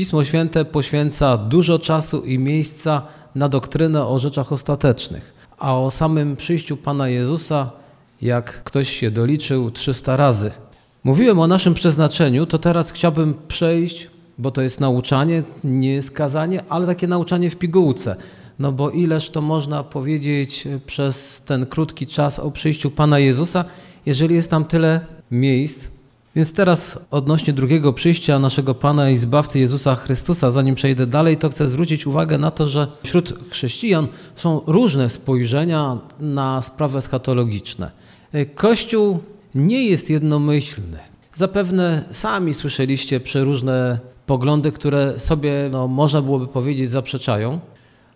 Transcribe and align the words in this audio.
Pismo 0.00 0.24
Święte 0.24 0.64
poświęca 0.64 1.36
dużo 1.36 1.78
czasu 1.78 2.20
i 2.24 2.38
miejsca 2.38 3.02
na 3.34 3.48
doktrynę 3.48 4.06
o 4.06 4.18
rzeczach 4.18 4.52
ostatecznych, 4.52 5.34
a 5.58 5.76
o 5.78 5.90
samym 5.90 6.36
przyjściu 6.36 6.76
Pana 6.76 7.08
Jezusa, 7.08 7.70
jak 8.22 8.64
ktoś 8.64 8.88
się 8.88 9.10
doliczył, 9.10 9.70
300 9.70 10.16
razy. 10.16 10.50
Mówiłem 11.04 11.38
o 11.38 11.46
naszym 11.46 11.74
przeznaczeniu, 11.74 12.46
to 12.46 12.58
teraz 12.58 12.90
chciałbym 12.90 13.34
przejść, 13.48 14.08
bo 14.38 14.50
to 14.50 14.62
jest 14.62 14.80
nauczanie, 14.80 15.42
nie 15.64 15.92
jest 15.92 16.10
kazanie, 16.10 16.62
ale 16.68 16.86
takie 16.86 17.06
nauczanie 17.06 17.50
w 17.50 17.56
pigułce. 17.56 18.16
No 18.58 18.72
bo 18.72 18.90
ileż 18.90 19.30
to 19.30 19.40
można 19.40 19.82
powiedzieć 19.82 20.68
przez 20.86 21.42
ten 21.46 21.66
krótki 21.66 22.06
czas 22.06 22.38
o 22.38 22.50
przyjściu 22.50 22.90
Pana 22.90 23.18
Jezusa, 23.18 23.64
jeżeli 24.06 24.34
jest 24.34 24.50
tam 24.50 24.64
tyle 24.64 25.00
miejsc. 25.30 25.99
Więc 26.36 26.52
teraz 26.52 26.98
odnośnie 27.10 27.52
drugiego 27.52 27.92
przyjścia 27.92 28.38
naszego 28.38 28.74
Pana 28.74 29.10
i 29.10 29.18
Zbawcy 29.18 29.58
Jezusa 29.58 29.96
Chrystusa, 29.96 30.50
zanim 30.50 30.74
przejdę 30.74 31.06
dalej, 31.06 31.36
to 31.36 31.48
chcę 31.48 31.68
zwrócić 31.68 32.06
uwagę 32.06 32.38
na 32.38 32.50
to, 32.50 32.68
że 32.68 32.86
wśród 33.02 33.50
chrześcijan 33.50 34.08
są 34.36 34.60
różne 34.66 35.10
spojrzenia 35.10 35.98
na 36.20 36.62
sprawy 36.62 36.98
eschatologiczne. 36.98 37.90
Kościół 38.54 39.18
nie 39.54 39.84
jest 39.84 40.10
jednomyślny. 40.10 40.98
Zapewne 41.34 42.04
sami 42.12 42.54
słyszeliście 42.54 43.20
przeróżne 43.20 43.98
poglądy, 44.26 44.72
które 44.72 45.18
sobie, 45.18 45.68
no, 45.72 45.88
można 45.88 46.22
byłoby 46.22 46.46
powiedzieć, 46.46 46.90
zaprzeczają. 46.90 47.60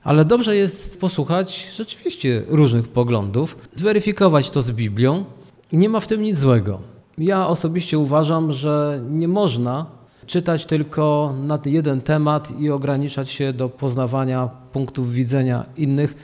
Ale 0.04 0.24
dobrze 0.24 0.56
jest 0.56 1.00
posłuchać 1.00 1.72
rzeczywiście 1.76 2.42
różnych 2.48 2.88
poglądów, 2.88 3.56
zweryfikować 3.74 4.50
to 4.50 4.62
z 4.62 4.70
Biblią 4.70 5.24
nie 5.72 5.88
ma 5.88 6.00
w 6.00 6.06
tym 6.06 6.22
nic 6.22 6.38
złego. 6.38 6.93
Ja 7.18 7.46
osobiście 7.48 7.98
uważam, 7.98 8.52
że 8.52 9.00
nie 9.10 9.28
można 9.28 9.86
czytać 10.26 10.66
tylko 10.66 11.34
na 11.46 11.58
jeden 11.64 12.00
temat 12.00 12.60
i 12.60 12.70
ograniczać 12.70 13.30
się 13.30 13.52
do 13.52 13.68
poznawania 13.68 14.48
punktów 14.72 15.12
widzenia 15.12 15.64
innych, 15.76 16.14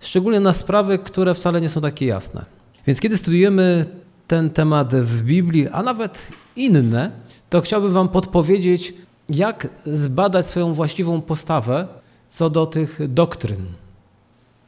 szczególnie 0.00 0.40
na 0.40 0.52
sprawy, 0.52 0.98
które 0.98 1.34
wcale 1.34 1.60
nie 1.60 1.68
są 1.68 1.80
takie 1.80 2.06
jasne. 2.06 2.44
Więc 2.86 3.00
kiedy 3.00 3.18
studiujemy 3.18 3.84
ten 4.26 4.50
temat 4.50 4.94
w 4.94 5.22
Biblii, 5.22 5.68
a 5.68 5.82
nawet 5.82 6.28
inne, 6.56 7.10
to 7.50 7.60
chciałbym 7.60 7.92
Wam 7.92 8.08
podpowiedzieć, 8.08 8.94
jak 9.28 9.68
zbadać 9.86 10.46
swoją 10.46 10.74
właściwą 10.74 11.20
postawę 11.20 11.88
co 12.28 12.50
do 12.50 12.66
tych 12.66 13.12
doktryn. 13.12 13.66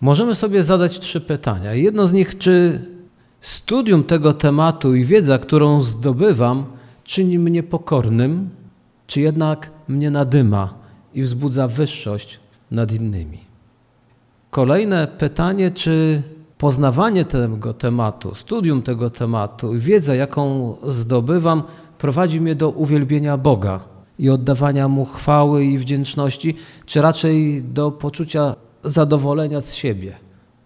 Możemy 0.00 0.34
sobie 0.34 0.64
zadać 0.64 1.00
trzy 1.00 1.20
pytania. 1.20 1.74
Jedno 1.74 2.06
z 2.06 2.12
nich, 2.12 2.38
czy 2.38 2.80
studium 3.42 4.04
tego 4.04 4.32
tematu 4.32 4.94
i 4.94 5.04
wiedza, 5.04 5.38
którą 5.38 5.80
zdobywam, 5.80 6.64
czyni 7.04 7.38
mnie 7.38 7.62
pokornym, 7.62 8.50
czy 9.06 9.20
jednak 9.20 9.70
mnie 9.88 10.10
nadyma 10.10 10.74
i 11.14 11.22
wzbudza 11.22 11.68
wyższość 11.68 12.40
nad 12.70 12.92
innymi. 12.92 13.38
Kolejne 14.50 15.06
pytanie, 15.06 15.70
czy 15.70 16.22
poznawanie 16.58 17.24
tego 17.24 17.74
tematu, 17.74 18.34
studium 18.34 18.82
tego 18.82 19.10
tematu 19.10 19.74
i 19.74 19.78
wiedza, 19.78 20.14
jaką 20.14 20.76
zdobywam, 20.86 21.62
prowadzi 21.98 22.40
mnie 22.40 22.54
do 22.54 22.70
uwielbienia 22.70 23.36
Boga 23.36 23.80
i 24.18 24.30
oddawania 24.30 24.88
Mu 24.88 25.04
chwały 25.04 25.64
i 25.64 25.78
wdzięczności, 25.78 26.56
czy 26.86 27.02
raczej 27.02 27.62
do 27.62 27.90
poczucia 27.90 28.54
zadowolenia 28.84 29.60
z 29.60 29.74
siebie. 29.74 30.12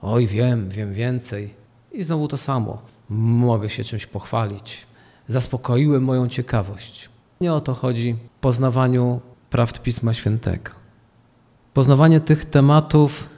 Oj, 0.02 0.26
wiem, 0.26 0.68
wiem 0.70 0.92
więcej. 0.92 1.55
I 1.96 2.02
znowu 2.02 2.28
to 2.28 2.36
samo. 2.36 2.78
Mogę 3.10 3.70
się 3.70 3.84
czymś 3.84 4.06
pochwalić. 4.06 4.86
Zaspokoiłem 5.28 6.04
moją 6.04 6.28
ciekawość. 6.28 7.08
Nie 7.40 7.54
o 7.54 7.60
to 7.60 7.74
chodzi 7.74 8.16
w 8.36 8.40
poznawaniu 8.40 9.20
prawd 9.50 9.82
Pisma 9.82 10.14
Świętego. 10.14 10.70
Poznawanie 11.74 12.20
tych 12.20 12.44
tematów 12.44 13.28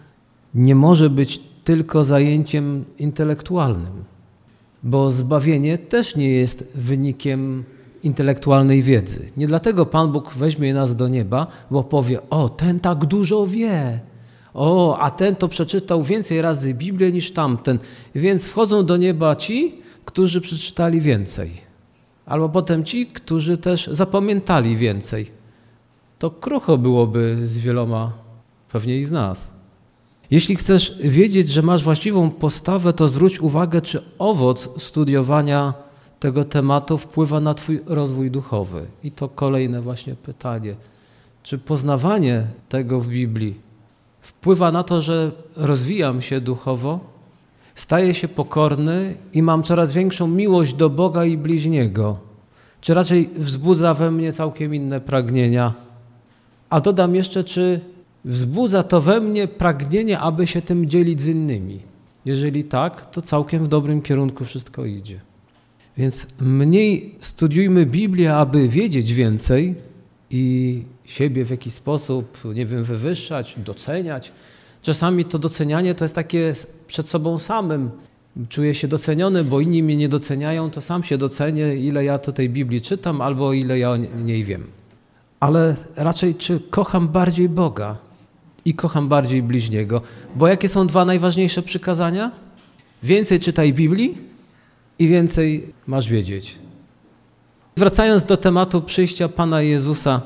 nie 0.55 0.75
może 0.75 1.11
być 1.11 1.41
tylko 1.64 2.05
zajęciem 2.05 2.84
intelektualnym, 2.98 4.05
bo 4.83 5.11
zbawienie 5.11 5.79
też 5.79 6.17
nie 6.17 6.30
jest 6.30 6.64
wynikiem 6.74 7.64
intelektualnej 8.02 8.83
wiedzy. 8.83 9.27
Nie 9.36 9.47
dlatego 9.47 9.86
Pan 9.86 10.13
Bóg 10.13 10.33
weźmie 10.33 10.74
nas 10.74 10.97
do 10.97 11.08
nieba, 11.08 11.47
bo 11.70 11.85
powie: 11.85 12.30
O, 12.30 12.48
ten 12.48 12.80
tak 12.80 13.05
dużo 13.05 13.47
wie. 13.47 14.01
O, 14.55 14.98
a 14.98 15.11
ten 15.11 15.36
to 15.36 15.48
przeczytał 15.48 16.03
więcej 16.03 16.42
razy 16.42 16.75
Biblię 16.75 17.13
niż 17.13 17.31
tamten. 17.31 17.79
Więc 18.14 18.47
wchodzą 18.47 18.86
do 18.86 18.97
nieba 18.97 19.36
ci, 19.36 19.79
którzy 20.05 20.41
przeczytali 20.41 21.01
więcej. 21.01 21.51
Albo 22.27 22.48
potem 22.48 22.85
ci, 22.85 23.07
którzy 23.07 23.59
też 23.59 23.86
zapamiętali 23.86 24.77
więcej. 24.77 25.31
To 26.19 26.31
krucho 26.31 26.79
byłoby 26.79 27.39
z 27.47 27.59
wieloma, 27.59 28.13
pewnie 28.73 28.98
i 28.98 29.05
z 29.05 29.11
nas. 29.11 29.53
Jeśli 30.31 30.57
chcesz 30.57 30.98
wiedzieć, 31.01 31.48
że 31.48 31.63
masz 31.63 31.85
właściwą 31.85 32.30
postawę, 32.30 32.92
to 32.92 33.09
zwróć 33.09 33.41
uwagę, 33.41 33.80
czy 33.80 34.03
owoc 34.19 34.83
studiowania 34.83 35.75
tego 36.20 36.45
tematu 36.45 36.98
wpływa 36.98 37.41
na 37.41 37.55
Twój 37.55 37.80
rozwój 37.86 38.30
duchowy. 38.30 38.86
I 39.05 39.13
to 39.13 39.29
kolejne 39.29 39.80
właśnie 39.80 40.15
pytanie. 40.15 40.75
Czy 41.42 41.59
poznawanie 41.59 42.47
tego 42.69 43.01
w 43.01 43.09
Biblii 43.09 43.67
wpływa 44.20 44.73
na 44.73 44.83
to, 44.83 45.01
że 45.01 45.33
rozwijam 45.56 46.23
się 46.23 46.40
duchowo, 46.40 47.01
staję 47.74 48.14
się 48.14 48.29
pokorny 48.29 49.14
i 49.33 49.42
mam 49.42 49.62
coraz 49.62 49.92
większą 49.92 50.29
miłość 50.29 50.74
do 50.74 50.90
Boga 50.90 51.24
i 51.24 51.36
bliźniego? 51.36 52.18
Czy 52.80 52.95
raczej 52.95 53.30
wzbudza 53.36 53.95
we 53.95 54.11
mnie 54.11 54.33
całkiem 54.33 54.74
inne 54.74 55.01
pragnienia? 55.01 55.73
A 56.70 56.80
dodam 56.80 57.14
jeszcze, 57.14 57.45
czy 57.45 57.80
wzbudza 58.24 58.83
to 58.83 59.01
we 59.01 59.20
mnie 59.20 59.48
pragnienie, 59.48 60.18
aby 60.18 60.46
się 60.46 60.62
tym 60.62 60.89
dzielić 60.89 61.20
z 61.20 61.29
innymi? 61.29 61.80
Jeżeli 62.24 62.64
tak, 62.64 63.11
to 63.11 63.23
całkiem 63.23 63.64
w 63.64 63.68
dobrym 63.68 64.02
kierunku 64.02 64.45
wszystko 64.45 64.85
idzie. 64.85 65.20
Więc 65.96 66.27
mniej 66.40 67.14
studiujmy 67.20 67.86
Biblię, 67.86 68.35
aby 68.35 68.68
wiedzieć 68.68 69.14
więcej 69.14 69.74
i 70.30 70.83
siebie 71.11 71.45
w 71.45 71.51
jakiś 71.51 71.74
sposób, 71.74 72.39
nie 72.55 72.67
wiem, 72.67 72.85
wywyższać, 72.85 73.57
doceniać. 73.58 74.33
Czasami 74.83 75.24
to 75.24 75.39
docenianie 75.39 75.95
to 75.95 76.05
jest 76.05 76.14
takie 76.14 76.52
przed 76.86 77.08
sobą 77.08 77.39
samym. 77.39 77.91
Czuję 78.48 78.74
się 78.74 78.89
doceniony, 78.89 79.45
bo 79.45 79.61
inni 79.61 79.83
mnie 79.83 79.97
nie 79.97 80.08
doceniają, 80.08 80.70
to 80.70 80.80
sam 80.80 81.05
się 81.05 81.18
docenię, 81.18 81.77
ile 81.77 82.05
ja 82.05 82.18
to 82.18 82.33
tej 82.33 82.51
Biblii 82.51 82.80
czytam, 82.80 83.20
albo 83.20 83.52
ile 83.52 83.79
ja 83.79 83.91
o 83.91 83.97
niej 83.97 84.45
wiem. 84.45 84.67
Ale 85.41 85.77
raczej, 85.97 86.35
czy 86.35 86.61
kocham 86.70 87.08
bardziej 87.08 87.48
Boga 87.48 87.97
i 88.64 88.74
kocham 88.74 89.08
bardziej 89.08 89.42
bliźniego? 89.42 90.02
Bo 90.36 90.48
jakie 90.48 90.68
są 90.68 90.86
dwa 90.86 91.05
najważniejsze 91.05 91.63
przykazania? 91.63 92.30
Więcej 93.02 93.41
czytaj 93.41 93.73
Biblii 93.73 94.18
i 94.98 95.08
więcej 95.08 95.73
masz 95.86 96.08
wiedzieć. 96.08 96.58
Wracając 97.77 98.24
do 98.24 98.36
tematu 98.36 98.83
przyjścia 98.83 99.29
Pana 99.29 99.63
Jezusa, 99.63 100.23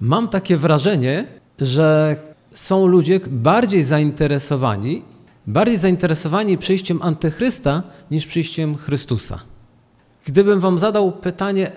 mam 0.00 0.28
takie 0.28 0.56
wrażenie, 0.56 1.26
że 1.60 2.16
są 2.52 2.86
ludzie 2.86 3.20
bardziej 3.30 3.82
zainteresowani, 3.82 5.02
bardziej 5.46 5.78
zainteresowani 5.78 6.58
przyjściem 6.58 7.02
Antychrysta 7.02 7.82
niż 8.10 8.26
przyjściem 8.26 8.76
Chrystusa. 8.76 9.40
Gdybym 10.26 10.60
wam 10.60 10.78
zadał 10.78 11.12
pytanie, 11.12 11.70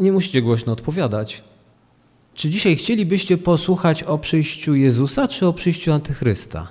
nie 0.00 0.12
musicie 0.12 0.42
głośno 0.42 0.72
odpowiadać. 0.72 1.44
Czy 2.34 2.50
dzisiaj 2.50 2.76
chcielibyście 2.76 3.38
posłuchać 3.38 4.02
o 4.02 4.18
przyjściu 4.18 4.74
Jezusa, 4.74 5.28
czy 5.28 5.46
o 5.46 5.52
przyjściu 5.52 5.92
Antychrysta? 5.92 6.68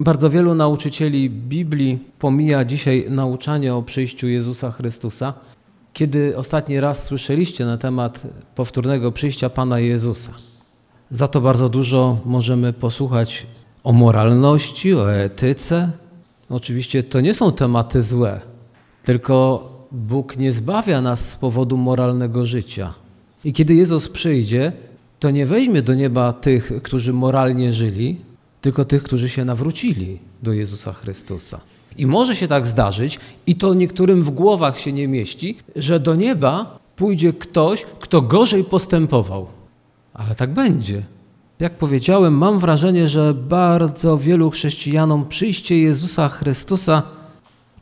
Bardzo 0.00 0.30
wielu 0.30 0.54
nauczycieli 0.54 1.30
Biblii 1.30 1.98
pomija 2.18 2.64
dzisiaj 2.64 3.06
nauczanie 3.10 3.74
o 3.74 3.82
przyjściu 3.82 4.28
Jezusa 4.28 4.70
Chrystusa. 4.72 5.34
Kiedy 5.94 6.36
ostatni 6.36 6.80
raz 6.80 7.04
słyszeliście 7.04 7.64
na 7.66 7.78
temat 7.78 8.22
powtórnego 8.54 9.12
przyjścia 9.12 9.50
Pana 9.50 9.78
Jezusa? 9.78 10.32
Za 11.10 11.28
to 11.28 11.40
bardzo 11.40 11.68
dużo 11.68 12.18
możemy 12.24 12.72
posłuchać 12.72 13.46
o 13.84 13.92
moralności, 13.92 14.94
o 14.94 15.14
etyce. 15.14 15.90
Oczywiście 16.48 17.02
to 17.02 17.20
nie 17.20 17.34
są 17.34 17.52
tematy 17.52 18.02
złe, 18.02 18.40
tylko 19.02 19.68
Bóg 19.92 20.36
nie 20.36 20.52
zbawia 20.52 21.00
nas 21.00 21.28
z 21.28 21.36
powodu 21.36 21.76
moralnego 21.76 22.44
życia. 22.44 22.94
I 23.44 23.52
kiedy 23.52 23.74
Jezus 23.74 24.08
przyjdzie, 24.08 24.72
to 25.18 25.30
nie 25.30 25.46
weźmie 25.46 25.82
do 25.82 25.94
nieba 25.94 26.32
tych, 26.32 26.72
którzy 26.82 27.12
moralnie 27.12 27.72
żyli, 27.72 28.20
tylko 28.60 28.84
tych, 28.84 29.02
którzy 29.02 29.28
się 29.28 29.44
nawrócili 29.44 30.18
do 30.42 30.52
Jezusa 30.52 30.92
Chrystusa. 30.92 31.60
I 31.96 32.06
może 32.06 32.36
się 32.36 32.48
tak 32.48 32.66
zdarzyć, 32.66 33.20
i 33.46 33.56
to 33.56 33.74
niektórym 33.74 34.22
w 34.22 34.30
głowach 34.30 34.78
się 34.78 34.92
nie 34.92 35.08
mieści, 35.08 35.56
że 35.76 36.00
do 36.00 36.14
nieba 36.14 36.78
pójdzie 36.96 37.32
ktoś, 37.32 37.86
kto 38.00 38.22
gorzej 38.22 38.64
postępował. 38.64 39.46
Ale 40.14 40.34
tak 40.34 40.54
będzie. 40.54 41.02
Jak 41.60 41.72
powiedziałem, 41.72 42.34
mam 42.38 42.58
wrażenie, 42.58 43.08
że 43.08 43.34
bardzo 43.34 44.18
wielu 44.18 44.50
chrześcijanom 44.50 45.28
przyjście 45.28 45.78
Jezusa 45.78 46.28
Chrystusa 46.28 47.02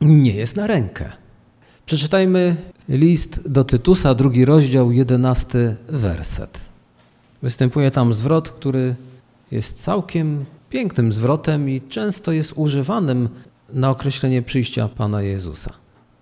nie 0.01 0.33
jest 0.33 0.55
na 0.55 0.67
rękę. 0.67 1.09
Przeczytajmy 1.85 2.55
list 2.89 3.49
do 3.49 3.63
Tytusa, 3.63 4.15
drugi 4.15 4.45
rozdział, 4.45 4.91
jedenasty 4.91 5.75
werset. 5.89 6.59
Występuje 7.41 7.91
tam 7.91 8.13
zwrot, 8.13 8.49
który 8.49 8.95
jest 9.51 9.83
całkiem 9.83 10.45
pięknym 10.69 11.13
zwrotem 11.13 11.69
i 11.69 11.81
często 11.81 12.31
jest 12.31 12.53
używanym 12.55 13.29
na 13.73 13.89
określenie 13.89 14.41
przyjścia 14.41 14.87
Pana 14.87 15.21
Jezusa. 15.21 15.71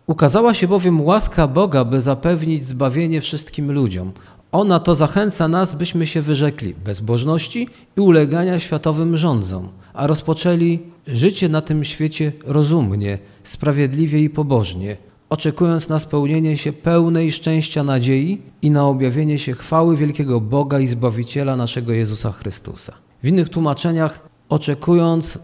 Ukazała 0.08 0.54
się 0.54 0.68
bowiem 0.68 1.02
łaska 1.02 1.48
Boga, 1.48 1.86
by 1.86 2.02
zapewnić 2.02 2.66
zbawienie 2.66 3.22
wszystkim 3.22 3.72
ludziom. 3.72 4.12
Ona 4.52 4.80
to 4.80 4.96
zachęca 4.96 5.48
nas, 5.48 5.74
byśmy 5.74 6.08
się 6.08 6.22
wyrzekli 6.22 6.74
bezbożności 6.74 7.68
i 7.98 8.02
ulegania 8.02 8.60
światowym 8.60 9.18
rządzom, 9.18 9.68
a 9.94 10.08
rozpoczęli 10.08 10.80
życie 11.08 11.50
na 11.50 11.62
tym 11.62 11.84
świecie 11.84 12.32
rozumnie, 12.46 13.20
sprawiedliwie 13.44 14.20
i 14.20 14.30
pobożnie, 14.30 14.98
oczekując 15.30 15.90
na 15.90 16.00
spełnienie 16.00 16.58
się 16.58 16.74
pełnej 16.74 17.32
szczęścia 17.32 17.84
nadziei 17.84 18.42
i 18.62 18.72
na 18.72 18.88
objawienie 18.88 19.40
się 19.40 19.54
chwały 19.54 19.98
wielkiego 19.98 20.42
Boga 20.42 20.80
i 20.80 20.88
Zbawiciela 20.88 21.56
naszego 21.56 21.94
Jezusa 21.94 22.32
Chrystusa. 22.32 22.94
W 23.24 23.28
innych 23.28 23.50
tłumaczeniach 23.50 24.20
oczekując, 24.50 25.40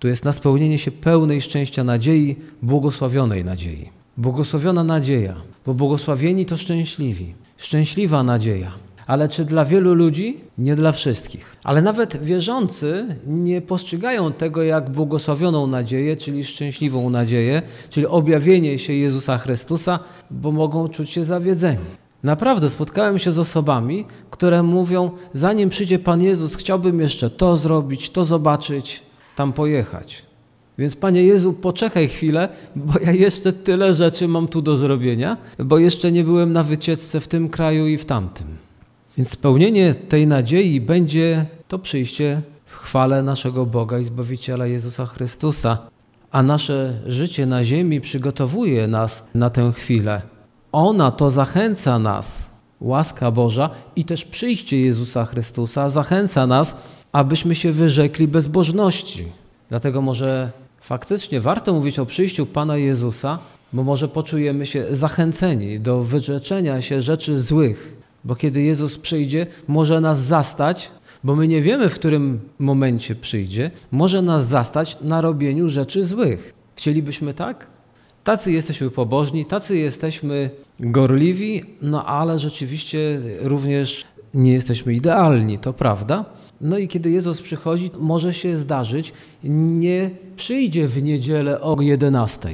tu 0.00 0.08
jest 0.08 0.24
na 0.24 0.32
spełnienie 0.32 0.78
się 0.78 0.90
pełnej 0.90 1.42
szczęścia 1.42 1.84
nadziei, 1.84 2.36
błogosławionej 2.62 3.44
nadziei. 3.44 3.90
Błogosławiona 4.16 4.84
nadzieja, 4.84 5.36
bo 5.66 5.74
błogosławieni 5.74 6.46
to 6.46 6.56
szczęśliwi. 6.56 7.34
Szczęśliwa 7.56 8.22
nadzieja. 8.22 8.72
Ale 9.06 9.28
czy 9.28 9.44
dla 9.44 9.64
wielu 9.64 9.94
ludzi? 9.94 10.36
Nie 10.58 10.76
dla 10.76 10.92
wszystkich. 10.92 11.56
Ale 11.64 11.82
nawet 11.82 12.22
wierzący 12.22 13.06
nie 13.26 13.60
postrzegają 13.60 14.32
tego 14.32 14.62
jak 14.62 14.90
błogosławioną 14.90 15.66
nadzieję, 15.66 16.16
czyli 16.16 16.44
szczęśliwą 16.44 17.10
nadzieję, 17.10 17.62
czyli 17.90 18.06
objawienie 18.06 18.78
się 18.78 18.92
Jezusa 18.92 19.38
Chrystusa, 19.38 19.98
bo 20.30 20.52
mogą 20.52 20.88
czuć 20.88 21.10
się 21.10 21.24
zawiedzeni. 21.24 21.84
Naprawdę 22.22 22.70
spotkałem 22.70 23.18
się 23.18 23.32
z 23.32 23.38
osobami, 23.38 24.04
które 24.30 24.62
mówią: 24.62 25.10
Zanim 25.34 25.68
przyjdzie 25.68 25.98
Pan 25.98 26.22
Jezus, 26.22 26.54
chciałbym 26.56 27.00
jeszcze 27.00 27.30
to 27.30 27.56
zrobić, 27.56 28.10
to 28.10 28.24
zobaczyć, 28.24 29.02
tam 29.40 29.52
pojechać. 29.52 30.22
Więc 30.78 30.96
Panie 30.96 31.22
Jezu, 31.22 31.52
poczekaj 31.52 32.08
chwilę, 32.08 32.48
bo 32.76 32.92
ja 33.00 33.12
jeszcze 33.12 33.52
tyle 33.52 33.94
rzeczy 33.94 34.28
mam 34.28 34.48
tu 34.48 34.62
do 34.62 34.76
zrobienia, 34.76 35.36
bo 35.58 35.78
jeszcze 35.78 36.12
nie 36.12 36.24
byłem 36.24 36.52
na 36.52 36.62
wycieczce 36.62 37.20
w 37.20 37.28
tym 37.28 37.48
kraju 37.48 37.86
i 37.86 37.98
w 37.98 38.04
tamtym. 38.04 38.46
Więc 39.16 39.30
spełnienie 39.30 39.94
tej 39.94 40.26
nadziei 40.26 40.80
będzie 40.80 41.46
to 41.68 41.78
przyjście 41.78 42.42
w 42.66 42.76
chwale 42.76 43.22
naszego 43.22 43.66
Boga 43.66 43.98
i 43.98 44.04
Zbawiciela 44.04 44.66
Jezusa 44.66 45.06
Chrystusa, 45.06 45.78
a 46.30 46.42
nasze 46.42 47.00
życie 47.06 47.46
na 47.46 47.64
ziemi 47.64 48.00
przygotowuje 48.00 48.86
nas 48.86 49.24
na 49.34 49.50
tę 49.50 49.72
chwilę. 49.72 50.22
Ona 50.72 51.10
to 51.10 51.30
zachęca 51.30 51.98
nas, 51.98 52.48
łaska 52.80 53.30
Boża 53.30 53.70
i 53.96 54.04
też 54.04 54.24
przyjście 54.24 54.80
Jezusa 54.80 55.24
Chrystusa 55.24 55.88
zachęca 55.88 56.46
nas, 56.46 56.76
abyśmy 57.12 57.54
się 57.54 57.72
wyrzekli 57.72 58.28
bezbożności. 58.28 59.26
Dlatego 59.68 60.02
może 60.02 60.50
faktycznie 60.80 61.40
warto 61.40 61.74
mówić 61.74 61.98
o 61.98 62.06
przyjściu 62.06 62.46
Pana 62.46 62.76
Jezusa, 62.76 63.38
bo 63.72 63.84
może 63.84 64.08
poczujemy 64.08 64.66
się 64.66 64.84
zachęceni 64.90 65.80
do 65.80 66.02
wyrzeczenia 66.04 66.82
się 66.82 67.02
rzeczy 67.02 67.38
złych, 67.38 67.96
bo 68.24 68.36
kiedy 68.36 68.62
Jezus 68.62 68.98
przyjdzie, 68.98 69.46
może 69.68 70.00
nas 70.00 70.18
zastać, 70.18 70.90
bo 71.24 71.36
my 71.36 71.48
nie 71.48 71.62
wiemy, 71.62 71.88
w 71.88 71.94
którym 71.94 72.40
momencie 72.58 73.14
przyjdzie, 73.14 73.70
może 73.92 74.22
nas 74.22 74.46
zastać 74.46 74.98
na 75.00 75.20
robieniu 75.20 75.68
rzeczy 75.68 76.04
złych. 76.04 76.54
Chcielibyśmy 76.76 77.34
tak? 77.34 77.66
Tacy 78.24 78.52
jesteśmy 78.52 78.90
pobożni, 78.90 79.44
tacy 79.44 79.78
jesteśmy 79.78 80.50
gorliwi, 80.80 81.62
no 81.82 82.06
ale 82.06 82.38
rzeczywiście 82.38 83.20
również 83.40 84.04
nie 84.34 84.52
jesteśmy 84.52 84.94
idealni, 84.94 85.58
to 85.58 85.72
prawda. 85.72 86.24
No 86.60 86.78
i 86.78 86.88
kiedy 86.88 87.10
Jezus 87.10 87.42
przychodzi, 87.42 87.90
może 87.98 88.34
się 88.34 88.56
zdarzyć, 88.56 89.12
nie 89.44 90.10
przyjdzie 90.36 90.88
w 90.88 91.02
niedzielę 91.02 91.60
o 91.60 91.76
11, 91.80 92.48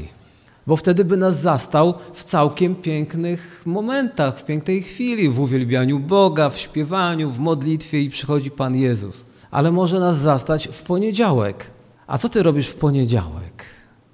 bo 0.66 0.76
wtedy 0.76 1.04
by 1.04 1.16
nas 1.16 1.40
zastał 1.40 1.94
w 2.12 2.24
całkiem 2.24 2.74
pięknych 2.74 3.62
momentach, 3.66 4.38
w 4.38 4.44
pięknej 4.44 4.82
chwili, 4.82 5.28
w 5.28 5.40
uwielbianiu 5.40 5.98
Boga, 5.98 6.50
w 6.50 6.58
śpiewaniu, 6.58 7.30
w 7.30 7.38
modlitwie 7.38 8.02
i 8.02 8.10
przychodzi 8.10 8.50
Pan 8.50 8.76
Jezus. 8.76 9.26
Ale 9.50 9.72
może 9.72 10.00
nas 10.00 10.18
zastać 10.18 10.68
w 10.72 10.82
poniedziałek. 10.82 11.70
A 12.06 12.18
co 12.18 12.28
ty 12.28 12.42
robisz 12.42 12.68
w 12.68 12.74
poniedziałek? 12.74 13.64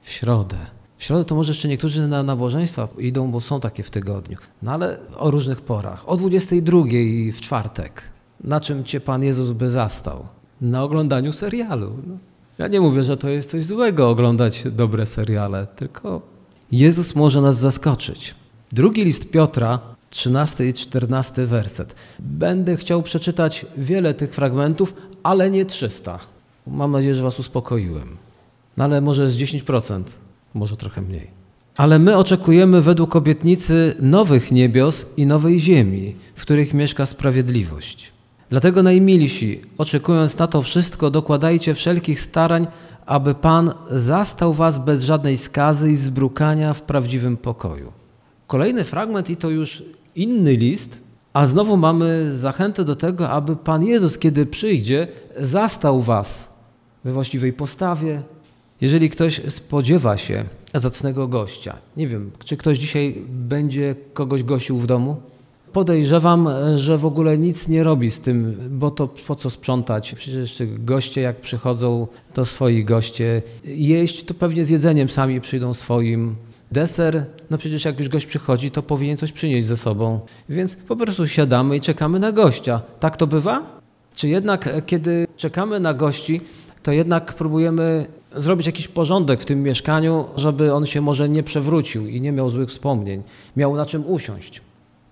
W 0.02 0.10
środę. 0.10 0.56
W 0.96 1.04
środę 1.04 1.24
to 1.24 1.34
może 1.34 1.52
jeszcze 1.52 1.68
niektórzy 1.68 2.06
na 2.06 2.22
nabożeństwa 2.22 2.88
idą, 2.98 3.30
bo 3.30 3.40
są 3.40 3.60
takie 3.60 3.82
w 3.82 3.90
tygodniu. 3.90 4.38
No 4.62 4.72
ale 4.72 4.98
o 5.16 5.30
różnych 5.30 5.60
porach. 5.60 6.08
O 6.08 6.16
22 6.16 6.78
w 7.32 7.40
czwartek. 7.40 8.02
Na 8.44 8.60
czym 8.60 8.84
cię 8.84 9.00
Pan 9.00 9.22
Jezus 9.22 9.50
by 9.50 9.70
zastał? 9.70 10.26
Na 10.60 10.82
oglądaniu 10.82 11.32
serialu. 11.32 11.92
No. 12.06 12.14
Ja 12.58 12.68
nie 12.68 12.80
mówię, 12.80 13.04
że 13.04 13.16
to 13.16 13.28
jest 13.28 13.50
coś 13.50 13.64
złego 13.64 14.08
oglądać 14.08 14.64
dobre 14.70 15.06
seriale, 15.06 15.66
tylko 15.76 16.22
Jezus 16.72 17.14
może 17.14 17.40
nas 17.40 17.58
zaskoczyć. 17.58 18.34
Drugi 18.72 19.04
list 19.04 19.30
Piotra, 19.30 19.78
13 20.10 20.68
i 20.68 20.74
14 20.74 21.46
werset. 21.46 21.94
Będę 22.18 22.76
chciał 22.76 23.02
przeczytać 23.02 23.66
wiele 23.76 24.14
tych 24.14 24.34
fragmentów, 24.34 24.94
ale 25.22 25.50
nie 25.50 25.64
300. 25.64 26.18
Mam 26.66 26.92
nadzieję, 26.92 27.14
że 27.14 27.22
Was 27.22 27.38
uspokoiłem. 27.38 28.16
No 28.76 28.84
ale 28.84 29.00
może 29.00 29.30
z 29.30 29.38
10%, 29.38 30.02
może 30.54 30.76
trochę 30.76 31.02
mniej. 31.02 31.30
Ale 31.76 31.98
my 31.98 32.16
oczekujemy 32.16 32.82
według 32.82 33.16
obietnicy 33.16 33.94
nowych 34.00 34.52
niebios 34.52 35.06
i 35.16 35.26
nowej 35.26 35.60
ziemi, 35.60 36.14
w 36.34 36.42
których 36.42 36.74
mieszka 36.74 37.06
sprawiedliwość. 37.06 38.11
Dlatego 38.52 38.82
najmilsi, 38.82 39.60
oczekując 39.78 40.38
na 40.38 40.46
to 40.46 40.62
wszystko, 40.62 41.10
dokładajcie 41.10 41.75
wszelkich 41.75 42.20
starań, 42.20 42.66
aby 43.06 43.34
Pan 43.34 43.72
zastał 43.90 44.54
was 44.54 44.78
bez 44.78 45.04
żadnej 45.04 45.38
skazy 45.38 45.93
i 45.93 45.96
zbrukania 45.96 46.75
w 46.75 46.82
prawdziwym 46.82 47.37
pokoju. 47.37 47.93
Kolejny 48.46 48.84
fragment 48.84 49.31
i 49.31 49.37
to 49.37 49.50
już 49.50 49.82
inny 50.16 50.56
list, 50.56 51.00
a 51.32 51.46
znowu 51.46 51.76
mamy 51.76 52.37
zachętę 52.37 52.84
do 52.84 52.96
tego, 52.96 53.31
aby 53.31 53.56
Pan 53.56 53.84
Jezus, 53.84 54.19
kiedy 54.19 54.46
przyjdzie, 54.46 55.08
zastał 55.40 56.00
was 56.00 56.52
we 57.05 57.12
właściwej 57.12 57.52
postawie. 57.52 58.22
Jeżeli 58.81 59.10
ktoś 59.10 59.40
spodziewa 59.48 60.16
się 60.16 60.44
zacnego 60.75 61.28
gościa, 61.28 61.76
nie 61.96 62.06
wiem, 62.06 62.31
czy 62.44 62.56
ktoś 62.56 62.78
dzisiaj 62.78 63.22
będzie 63.28 63.94
kogoś 64.14 64.43
gościł 64.43 64.78
w 64.78 64.87
domu? 64.87 65.31
Podejrzewam, 65.72 66.48
że 66.76 66.98
w 66.98 67.06
ogóle 67.06 67.38
nic 67.38 67.69
nie 67.69 67.82
robi 67.84 68.10
z 68.10 68.20
tym, 68.20 68.56
bo 68.70 68.90
to 68.90 69.08
po 69.08 69.34
co 69.34 69.50
sprzątać? 69.50 70.14
Przecież 70.14 70.62
goście 70.79 71.20
jak 71.20 71.41
przychodzą, 71.41 72.06
to 72.34 72.44
swoi 72.44 72.84
goście. 72.84 73.43
Jeść, 73.64 74.24
to 74.24 74.34
pewnie 74.34 74.64
z 74.64 74.70
jedzeniem 74.70 75.08
sami 75.08 75.41
przyjdą 75.41 75.74
swoim. 75.74 76.36
Deser, 76.72 77.24
no 77.50 77.58
przecież 77.58 77.84
jak 77.84 77.98
już 77.98 78.08
gość 78.08 78.26
przychodzi, 78.26 78.70
to 78.70 78.82
powinien 78.82 79.17
coś 79.17 79.32
przynieść 79.32 79.67
ze 79.67 79.76
sobą. 79.76 80.20
Więc 80.48 80.76
po 80.76 80.96
prostu 80.96 81.29
siadamy 81.29 81.76
i 81.76 81.81
czekamy 81.81 82.19
na 82.19 82.32
gościa. 82.32 82.82
Tak 83.00 83.17
to 83.17 83.26
bywa? 83.26 83.81
Czy 84.14 84.29
jednak 84.29 84.86
kiedy 84.86 85.26
czekamy 85.36 85.81
na 85.81 85.94
gości, 85.94 86.41
to 86.82 86.93
jednak 86.93 87.34
próbujemy 87.34 88.06
zrobić 88.36 88.67
jakiś 88.67 88.88
porządek 88.88 89.43
w 89.43 89.44
tym 89.44 89.62
mieszkaniu, 89.62 90.24
żeby 90.36 90.74
on 90.74 90.86
się 90.86 91.00
może 91.00 91.29
nie 91.29 91.43
przewrócił 91.43 92.06
i 92.06 92.20
nie 92.20 92.32
miał 92.32 92.50
złych 92.50 92.69
wspomnień, 92.69 93.22
miał 93.56 93.76
na 93.76 93.86
czym 93.86 94.06
usiąść. 94.06 94.60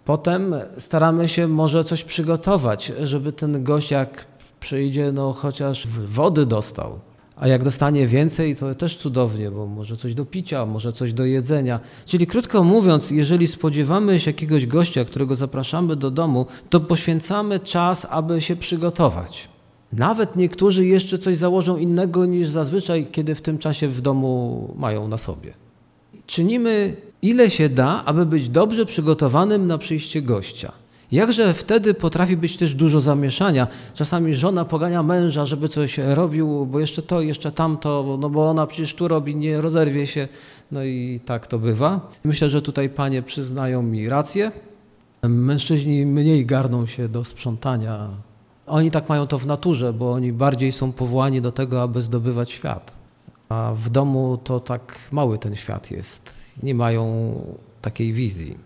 Potem 0.04 0.54
staramy 0.78 1.28
się 1.28 1.48
może 1.48 1.84
coś 1.84 2.04
przygotować, 2.04 2.92
żeby 3.02 3.32
ten 3.32 3.64
gość 3.64 3.90
jak 3.90 4.26
przyjdzie, 4.60 5.12
no 5.12 5.32
chociaż 5.32 5.86
wody 5.86 6.46
dostał. 6.46 6.98
A 7.36 7.48
jak 7.48 7.64
dostanie 7.64 8.06
więcej, 8.06 8.56
to 8.56 8.74
też 8.74 8.96
cudownie, 8.96 9.50
bo 9.50 9.66
może 9.66 9.96
coś 9.96 10.14
do 10.14 10.24
picia, 10.24 10.66
może 10.66 10.92
coś 10.92 11.12
do 11.12 11.24
jedzenia. 11.24 11.80
Czyli 12.06 12.26
krótko 12.26 12.64
mówiąc, 12.64 13.10
jeżeli 13.10 13.48
spodziewamy 13.48 14.20
się 14.20 14.30
jakiegoś 14.30 14.66
gościa, 14.66 15.04
którego 15.04 15.36
zapraszamy 15.36 15.96
do 15.96 16.10
domu, 16.10 16.46
to 16.70 16.80
poświęcamy 16.80 17.60
czas, 17.60 18.06
aby 18.10 18.40
się 18.40 18.56
przygotować. 18.56 19.48
Nawet 19.92 20.36
niektórzy 20.36 20.86
jeszcze 20.86 21.18
coś 21.18 21.36
założą 21.36 21.76
innego 21.76 22.26
niż 22.26 22.48
zazwyczaj, 22.48 23.06
kiedy 23.12 23.34
w 23.34 23.42
tym 23.42 23.58
czasie 23.58 23.88
w 23.88 24.00
domu 24.00 24.74
mają 24.78 25.08
na 25.08 25.18
sobie. 25.18 25.54
Czynimy 26.26 26.96
ile 27.22 27.50
się 27.50 27.68
da, 27.68 28.04
aby 28.04 28.26
być 28.26 28.48
dobrze 28.48 28.86
przygotowanym 28.86 29.66
na 29.66 29.78
przyjście 29.78 30.22
gościa. 30.22 30.72
Jakże 31.12 31.54
wtedy 31.54 31.94
potrafi 31.94 32.36
być 32.36 32.56
też 32.56 32.74
dużo 32.74 33.00
zamieszania. 33.00 33.66
Czasami 33.94 34.34
żona 34.34 34.64
pogania 34.64 35.02
męża, 35.02 35.46
żeby 35.46 35.68
coś 35.68 35.98
robił, 35.98 36.66
bo 36.66 36.80
jeszcze 36.80 37.02
to, 37.02 37.20
jeszcze 37.20 37.52
tamto, 37.52 38.16
no 38.20 38.30
bo 38.30 38.50
ona 38.50 38.66
przecież 38.66 38.94
tu 38.94 39.08
robi, 39.08 39.36
nie 39.36 39.60
rozerwie 39.60 40.06
się. 40.06 40.28
No 40.72 40.84
i 40.84 41.20
tak 41.26 41.46
to 41.46 41.58
bywa. 41.58 42.10
Myślę, 42.24 42.48
że 42.48 42.62
tutaj 42.62 42.88
panie 42.88 43.22
przyznają 43.22 43.82
mi 43.82 44.08
rację. 44.08 44.52
Mężczyźni 45.22 46.06
mniej 46.06 46.46
garną 46.46 46.86
się 46.86 47.08
do 47.08 47.24
sprzątania. 47.24 48.08
Oni 48.66 48.90
tak 48.90 49.08
mają 49.08 49.26
to 49.26 49.38
w 49.38 49.46
naturze, 49.46 49.92
bo 49.92 50.12
oni 50.12 50.32
bardziej 50.32 50.72
są 50.72 50.92
powołani 50.92 51.40
do 51.40 51.52
tego, 51.52 51.82
aby 51.82 52.02
zdobywać 52.02 52.50
świat. 52.50 52.98
A 53.48 53.72
w 53.74 53.90
domu 53.90 54.38
to 54.44 54.60
tak 54.60 54.98
mały 55.12 55.38
ten 55.38 55.56
świat 55.56 55.90
jest 55.90 56.39
nie 56.62 56.74
mają 56.74 57.34
takiej 57.82 58.12
wizji. 58.12 58.58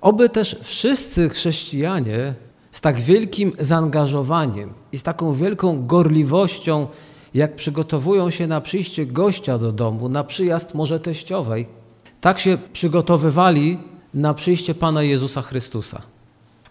Oby 0.00 0.28
też 0.28 0.56
wszyscy 0.62 1.28
chrześcijanie 1.28 2.34
z 2.72 2.80
tak 2.80 3.00
wielkim 3.00 3.52
zaangażowaniem 3.60 4.72
i 4.92 4.98
z 4.98 5.02
taką 5.02 5.34
wielką 5.34 5.86
gorliwością, 5.86 6.86
jak 7.34 7.56
przygotowują 7.56 8.30
się 8.30 8.46
na 8.46 8.60
przyjście 8.60 9.06
gościa 9.06 9.58
do 9.58 9.72
domu, 9.72 10.08
na 10.08 10.24
przyjazd 10.24 10.74
może 10.74 11.00
teściowej, 11.00 11.66
tak 12.20 12.38
się 12.38 12.58
przygotowywali 12.72 13.78
na 14.14 14.34
przyjście 14.34 14.74
Pana 14.74 15.02
Jezusa 15.02 15.42
Chrystusa. 15.42 16.02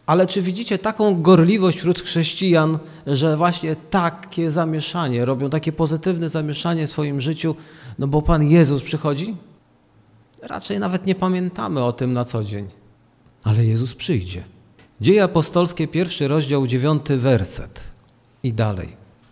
Ale 0.05 0.27
czy 0.27 0.41
widzicie 0.41 0.77
taką 0.77 1.21
gorliwość 1.21 1.77
wśród 1.77 2.01
chrześcijan, 2.01 2.77
że 3.07 3.37
właśnie 3.37 3.75
takie 3.75 4.51
zamieszanie, 4.51 5.25
robią 5.25 5.49
takie 5.49 5.71
pozytywne 5.71 6.29
zamieszanie 6.29 6.87
w 6.87 6.89
swoim 6.89 7.21
życiu, 7.21 7.55
no 7.99 8.07
bo 8.07 8.21
Pan 8.21 8.43
Jezus 8.43 8.81
przychodzi? 8.83 9.35
Raczej 10.41 10.79
nawet 10.79 11.05
nie 11.05 11.15
pamiętamy 11.15 11.83
o 11.83 11.93
tym 11.93 12.13
na 12.13 12.25
co 12.25 12.43
dzień. 12.43 12.67
Ale 13.43 13.65
Jezus 13.65 13.95
przyjdzie. 13.95 14.43
Dzieje 15.01 15.23
apostolskie, 15.23 15.87
pierwszy 15.87 16.27
rozdział, 16.27 16.67
dziewiąty 16.67 17.17
werset. 17.17 17.79
I 18.43 18.53
dalej. 18.53 18.89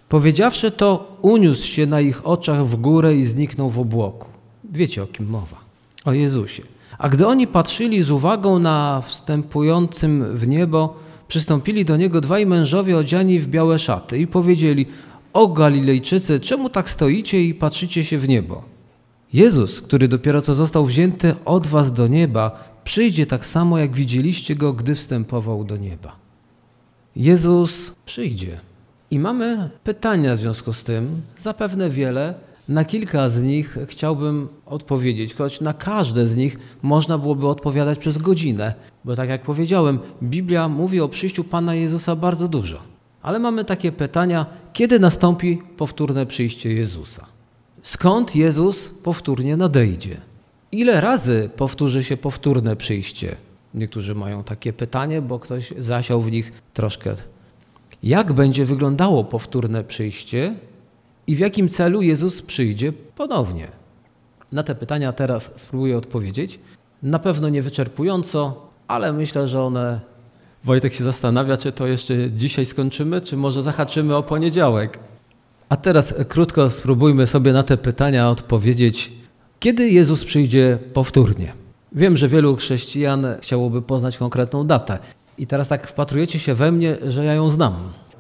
Powiedziawszy 0.10 0.72
to, 0.72 1.18
uniósł 1.22 1.68
się 1.68 1.86
na 1.86 2.01
ich 2.01 2.28
oczach 2.28 2.66
w 2.66 2.75
górę 2.75 3.16
i 3.16 3.24
zniknął 3.24 3.70
w 3.70 3.80
obłoku. 3.80 4.28
Wiecie 4.63 5.04
o 5.04 5.08
kim 5.08 5.30
mowa? 5.30 5.58
O 6.06 6.13
Jezusie. 6.13 6.63
A 6.98 7.10
gdy 7.10 7.28
oni 7.28 7.48
patrzyli 7.48 8.04
z 8.04 8.12
uwagą 8.12 8.60
na 8.60 9.01
wstępującym 9.06 10.38
w 10.38 10.48
niebo, 10.48 10.96
przystąpili 11.28 11.86
do 11.86 11.98
niego 11.98 12.22
dwaj 12.22 12.46
mężowie 12.46 12.98
odziani 12.98 13.39
w 13.39 13.48
białe 13.48 13.80
szaty 13.80 14.18
i 14.18 14.28
powiedzieli: 14.28 14.86
O 15.34 15.48
Galilejczycy, 15.48 16.39
czemu 16.39 16.70
tak 16.70 16.89
stoicie 16.89 17.44
i 17.44 17.54
patrzycie 17.54 18.06
się 18.06 18.18
w 18.18 18.28
niebo? 18.28 18.78
Jezus, 19.33 19.81
który 19.81 20.07
dopiero 20.07 20.41
co 20.41 20.55
został 20.55 20.86
wzięty 20.86 21.36
od 21.45 21.67
was 21.67 21.93
do 21.93 22.07
nieba, 22.07 22.69
przyjdzie 22.83 23.25
tak 23.25 23.45
samo, 23.45 23.77
jak 23.77 23.93
widzieliście 23.93 24.55
go, 24.55 24.74
gdy 24.74 24.95
wstępował 24.95 25.63
do 25.63 25.77
nieba. 25.77 26.15
Jezus 27.15 27.93
przyjdzie. 28.05 28.59
I 29.12 29.19
mamy 29.19 29.69
pytania 29.83 30.36
w 30.36 30.39
związku 30.39 30.74
z 30.74 30.83
tym, 30.83 31.21
zapewne 31.38 31.89
wiele. 31.89 32.33
Na 32.67 32.86
kilka 32.86 33.29
z 33.29 33.41
nich 33.41 33.77
chciałbym 33.88 34.48
odpowiedzieć, 34.65 35.36
choć 35.36 35.62
na 35.62 35.74
każde 35.74 36.27
z 36.27 36.36
nich 36.36 36.59
można 36.81 37.17
byłoby 37.17 37.48
odpowiadać 37.48 38.00
przez 38.00 38.17
godzinę, 38.17 38.74
bo 39.05 39.15
tak 39.15 39.29
jak 39.29 39.41
powiedziałem, 39.41 40.00
Biblia 40.24 40.67
mówi 40.67 41.01
o 41.01 41.07
przyjściu 41.07 41.43
Pana 41.43 41.75
Jezusa 41.75 42.15
bardzo 42.15 42.48
dużo. 42.48 42.79
Ale 43.21 43.39
mamy 43.39 43.65
takie 43.65 43.91
pytania, 43.91 44.45
kiedy 44.74 45.00
nastąpi 45.00 45.62
powtórne 45.77 46.25
przyjście 46.25 46.74
Jezusa? 46.74 47.25
Skąd 47.89 48.36
Jezus 48.36 48.88
powtórnie 49.03 49.58
nadejdzie? 49.58 50.22
Ile 50.72 51.01
razy 51.01 51.50
powtórzy 51.55 52.03
się 52.03 52.17
powtórne 52.17 52.75
przyjście? 52.75 53.36
Niektórzy 53.74 54.15
mają 54.15 54.43
takie 54.43 54.74
pytanie, 54.74 55.22
bo 55.22 55.39
ktoś 55.39 55.74
zasiał 55.79 56.22
w 56.22 56.31
nich 56.31 56.51
troszkę. 56.74 57.13
Jak 58.03 58.34
będzie 58.34 58.65
wyglądało 58.65 59.24
powtórne 59.24 59.84
przyjście 59.84 60.55
i 61.27 61.36
w 61.36 61.39
jakim 61.39 61.69
celu 61.69 62.01
Jezus 62.01 62.41
przyjdzie 62.41 62.93
ponownie? 62.93 63.67
Na 64.51 64.63
te 64.63 64.75
pytania 64.75 65.13
teraz 65.13 65.51
spróbuję 65.55 65.98
odpowiedzieć. 65.98 66.60
Na 67.03 67.19
pewno 67.19 67.50
nie 67.50 67.62
wyczerpująco, 67.62 68.67
ale 68.88 69.13
myślę, 69.13 69.48
że 69.48 69.63
one. 69.63 70.00
Wojtek 70.63 70.93
się 70.93 71.03
zastanawia, 71.03 71.58
czy 71.58 71.72
to 71.72 71.88
jeszcze 71.88 72.31
dzisiaj 72.31 72.65
skończymy, 72.65 73.22
czy 73.22 73.38
może 73.38 73.63
zahaczymy 73.63 74.15
o 74.15 74.24
poniedziałek. 74.24 75.00
A 75.69 75.75
teraz 75.75 76.13
krótko 76.27 76.69
spróbujmy 76.69 77.27
sobie 77.27 77.53
na 77.53 77.63
te 77.63 77.77
pytania 77.77 78.29
odpowiedzieć. 78.29 79.11
Kiedy 79.59 79.89
Jezus 79.89 80.25
przyjdzie 80.25 80.77
powtórnie? 80.93 81.53
Wiem, 81.91 82.17
że 82.17 82.27
wielu 82.27 82.55
chrześcijan 82.55 83.27
chciałoby 83.41 83.81
poznać 83.81 84.17
konkretną 84.17 84.67
datę. 84.67 84.99
I 85.38 85.47
teraz 85.47 85.67
tak 85.67 85.88
wpatrujecie 85.88 86.39
się 86.39 86.53
we 86.53 86.71
mnie, 86.71 86.97
że 87.07 87.25
ja 87.25 87.33
ją 87.33 87.49
znam. 87.49 87.73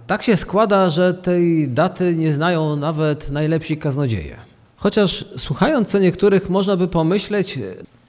Tak 0.07 0.23
się 0.23 0.37
składa, 0.37 0.89
że 0.89 1.13
tej 1.13 1.67
daty 1.67 2.15
nie 2.15 2.33
znają 2.33 2.75
nawet 2.75 3.31
najlepsi 3.31 3.77
kaznodzieje. 3.77 4.35
Chociaż 4.75 5.25
słuchając 5.37 5.87
co 5.87 5.99
niektórych 5.99 6.49
można 6.49 6.77
by 6.77 6.87
pomyśleć 6.87 7.59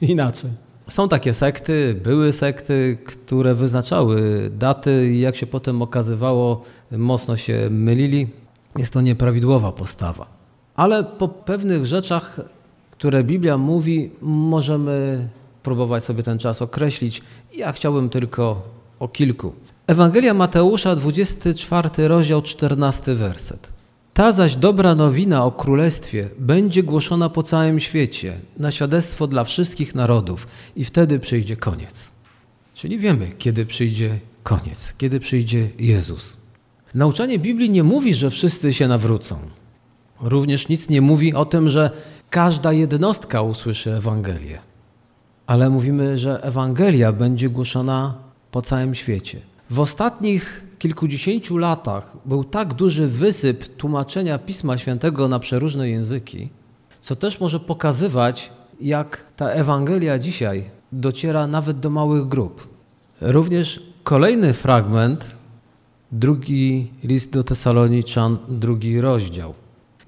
inaczej. 0.00 0.50
Są 0.88 1.08
takie 1.08 1.32
sekty, 1.32 2.00
były 2.02 2.32
sekty, 2.32 2.98
które 3.04 3.54
wyznaczały 3.54 4.50
daty 4.58 5.10
i 5.10 5.20
jak 5.20 5.36
się 5.36 5.46
potem 5.46 5.82
okazywało, 5.82 6.62
mocno 6.90 7.36
się 7.36 7.68
mylili. 7.70 8.26
Jest 8.76 8.92
to 8.92 9.00
nieprawidłowa 9.00 9.72
postawa. 9.72 10.26
Ale 10.74 11.04
po 11.04 11.28
pewnych 11.28 11.86
rzeczach, 11.86 12.40
które 12.90 13.24
Biblia 13.24 13.58
mówi, 13.58 14.10
możemy 14.22 15.28
próbować 15.62 16.04
sobie 16.04 16.22
ten 16.22 16.38
czas 16.38 16.62
określić. 16.62 17.22
Ja 17.56 17.72
chciałbym 17.72 18.08
tylko 18.10 18.62
o 18.98 19.08
kilku. 19.08 19.52
Ewangelia 19.86 20.34
Mateusza, 20.34 20.96
24 20.96 22.08
rozdział, 22.08 22.42
14 22.42 23.14
werset. 23.14 23.72
Ta 24.14 24.32
zaś 24.32 24.56
dobra 24.56 24.94
nowina 24.94 25.44
o 25.44 25.52
królestwie 25.52 26.28
będzie 26.38 26.82
głoszona 26.82 27.28
po 27.28 27.42
całym 27.42 27.80
świecie, 27.80 28.40
na 28.58 28.70
świadectwo 28.70 29.26
dla 29.26 29.44
wszystkich 29.44 29.94
narodów, 29.94 30.46
i 30.76 30.84
wtedy 30.84 31.18
przyjdzie 31.18 31.56
koniec. 31.56 32.10
Czyli 32.74 32.98
wiemy, 32.98 33.32
kiedy 33.38 33.66
przyjdzie 33.66 34.18
koniec, 34.42 34.94
kiedy 34.98 35.20
przyjdzie 35.20 35.70
Jezus. 35.78 36.39
Nauczanie 36.94 37.38
Biblii 37.38 37.70
nie 37.70 37.82
mówi, 37.82 38.14
że 38.14 38.30
wszyscy 38.30 38.72
się 38.72 38.88
nawrócą. 38.88 39.36
Również 40.20 40.68
nic 40.68 40.88
nie 40.88 41.00
mówi 41.00 41.34
o 41.34 41.44
tym, 41.44 41.68
że 41.68 41.90
każda 42.30 42.72
jednostka 42.72 43.42
usłyszy 43.42 43.92
Ewangelię. 43.92 44.58
Ale 45.46 45.70
mówimy, 45.70 46.18
że 46.18 46.42
Ewangelia 46.42 47.12
będzie 47.12 47.48
głoszona 47.48 48.14
po 48.50 48.62
całym 48.62 48.94
świecie. 48.94 49.40
W 49.70 49.80
ostatnich 49.80 50.66
kilkudziesięciu 50.78 51.56
latach 51.58 52.16
był 52.24 52.44
tak 52.44 52.74
duży 52.74 53.08
wysyp 53.08 53.76
tłumaczenia 53.76 54.38
Pisma 54.38 54.78
Świętego 54.78 55.28
na 55.28 55.38
przeróżne 55.38 55.88
języki, 55.88 56.48
co 57.00 57.16
też 57.16 57.40
może 57.40 57.60
pokazywać, 57.60 58.52
jak 58.80 59.24
ta 59.36 59.48
Ewangelia 59.48 60.18
dzisiaj 60.18 60.64
dociera 60.92 61.46
nawet 61.46 61.80
do 61.80 61.90
małych 61.90 62.26
grup. 62.26 62.68
Również 63.20 63.82
kolejny 64.02 64.52
fragment, 64.52 65.24
drugi 66.12 66.90
list 67.04 67.32
do 67.32 67.44
Tesaloniczan, 67.44 68.36
drugi 68.48 69.00
rozdział. 69.00 69.54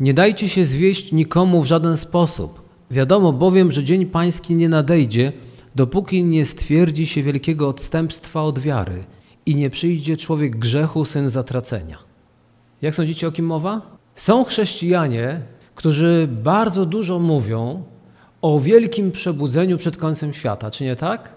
Nie 0.00 0.14
dajcie 0.14 0.48
się 0.48 0.64
zwieść 0.64 1.12
nikomu 1.12 1.62
w 1.62 1.66
żaden 1.66 1.96
sposób. 1.96 2.62
Wiadomo 2.90 3.32
bowiem, 3.32 3.72
że 3.72 3.84
dzień 3.84 4.06
pański 4.06 4.54
nie 4.54 4.68
nadejdzie, 4.68 5.32
dopóki 5.74 6.24
nie 6.24 6.46
stwierdzi 6.46 7.06
się 7.06 7.22
wielkiego 7.22 7.68
odstępstwa 7.68 8.42
od 8.42 8.58
wiary 8.58 9.04
i 9.46 9.54
nie 9.54 9.70
przyjdzie 9.70 10.16
człowiek 10.16 10.56
grzechu, 10.56 11.04
syn 11.04 11.30
zatracenia. 11.30 11.98
Jak 12.82 12.94
sądzicie, 12.94 13.28
o 13.28 13.32
kim 13.32 13.46
mowa? 13.46 13.80
Są 14.14 14.44
chrześcijanie, 14.44 15.40
którzy 15.74 16.28
bardzo 16.42 16.86
dużo 16.86 17.18
mówią 17.18 17.82
o 18.42 18.60
wielkim 18.60 19.12
przebudzeniu 19.12 19.78
przed 19.78 19.96
końcem 19.96 20.32
świata, 20.32 20.70
czy 20.70 20.84
nie 20.84 20.96
tak? 20.96 21.34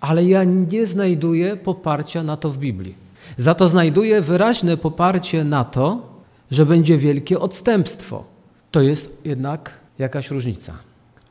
Ale 0.00 0.24
ja 0.24 0.44
nie 0.44 0.86
znajduję 0.86 1.56
poparcia 1.56 2.22
na 2.22 2.36
to 2.36 2.50
w 2.50 2.58
Biblii. 2.58 3.05
Za 3.36 3.54
to 3.54 3.68
znajduję 3.68 4.20
wyraźne 4.20 4.76
poparcie 4.76 5.44
na 5.44 5.64
to, 5.64 6.02
że 6.50 6.66
będzie 6.66 6.98
wielkie 6.98 7.38
odstępstwo. 7.38 8.24
To 8.70 8.80
jest 8.80 9.20
jednak 9.24 9.80
jakaś 9.98 10.30
różnica. 10.30 10.72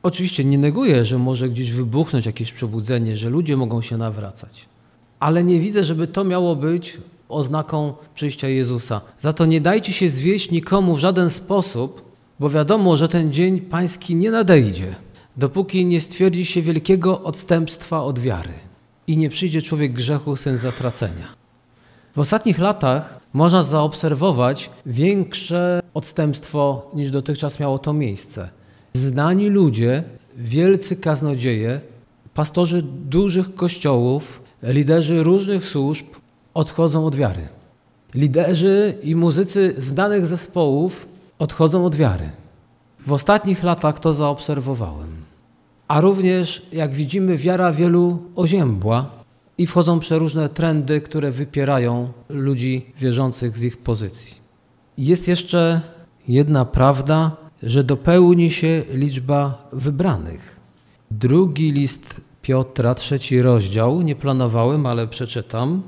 Oczywiście 0.03 0.45
nie 0.45 0.57
neguję, 0.57 1.05
że 1.05 1.17
może 1.17 1.49
gdzieś 1.49 1.71
wybuchnąć 1.71 2.25
jakieś 2.25 2.51
przebudzenie, 2.51 3.17
że 3.17 3.29
ludzie 3.29 3.57
mogą 3.57 3.81
się 3.81 3.97
nawracać, 3.97 4.65
ale 5.19 5.43
nie 5.43 5.59
widzę, 5.59 5.83
żeby 5.83 6.07
to 6.07 6.23
miało 6.23 6.55
być 6.55 6.97
oznaką 7.29 7.93
przyjścia 8.15 8.47
Jezusa. 8.47 9.01
Za 9.19 9.33
to 9.33 9.45
nie 9.45 9.61
dajcie 9.61 9.93
się 9.93 10.09
zwieść 10.09 10.51
nikomu 10.51 10.95
w 10.95 10.99
żaden 10.99 11.29
sposób, 11.29 12.01
bo 12.39 12.49
wiadomo, 12.49 12.97
że 12.97 13.07
ten 13.07 13.33
dzień 13.33 13.61
pański 13.61 14.15
nie 14.15 14.31
nadejdzie, 14.31 14.95
dopóki 15.37 15.85
nie 15.85 16.01
stwierdzi 16.01 16.45
się 16.45 16.61
wielkiego 16.61 17.23
odstępstwa 17.23 18.03
od 18.03 18.19
wiary 18.19 18.53
i 19.07 19.17
nie 19.17 19.29
przyjdzie 19.29 19.61
człowiek 19.61 19.93
grzechu, 19.93 20.35
syn 20.35 20.57
zatracenia. 20.57 21.44
W 22.15 22.19
ostatnich 22.19 22.59
latach 22.59 23.19
można 23.33 23.63
zaobserwować 23.63 24.69
większe 24.85 25.81
odstępstwo 25.93 26.91
niż 26.93 27.11
dotychczas 27.11 27.59
miało 27.59 27.79
to 27.79 27.93
miejsce. 27.93 28.49
Znani 28.93 29.49
ludzie, 29.49 30.03
wielcy 30.37 30.95
kaznodzieje, 30.95 31.81
pastorzy 32.33 32.81
dużych 33.09 33.55
kościołów, 33.55 34.41
liderzy 34.63 35.23
różnych 35.23 35.65
służb 35.65 36.05
odchodzą 36.53 37.05
od 37.05 37.15
wiary. 37.15 37.47
Liderzy 38.13 38.97
i 39.03 39.15
muzycy 39.15 39.73
znanych 39.77 40.25
zespołów 40.25 41.07
odchodzą 41.39 41.85
od 41.85 41.95
wiary. 41.95 42.29
W 43.05 43.13
ostatnich 43.13 43.63
latach 43.63 43.99
to 43.99 44.13
zaobserwowałem. 44.13 45.09
A 45.87 46.01
również, 46.01 46.65
jak 46.73 46.93
widzimy, 46.93 47.37
wiara 47.37 47.71
wielu 47.71 48.19
oziębła 48.35 49.14
i 49.57 49.67
wchodzą 49.67 49.99
przeróżne 49.99 50.49
trendy, 50.49 51.01
które 51.01 51.31
wypierają 51.31 52.11
ludzi 52.29 52.85
wierzących 52.99 53.57
z 53.57 53.63
ich 53.63 53.77
pozycji. 53.77 54.35
Jest 54.97 55.27
jeszcze 55.27 55.81
jedna 56.27 56.65
prawda, 56.65 57.37
że 57.63 57.83
dopełni 57.83 58.51
się 58.51 58.83
liczba 58.89 59.69
wybranych. 59.73 60.59
Drugi 61.11 61.71
list 61.71 62.21
Piotra, 62.41 62.95
trzeci 62.95 63.41
rozdział, 63.41 64.01
nie 64.01 64.15
planowałem, 64.15 64.85
ale 64.85 65.07
przeczytam. 65.07 65.81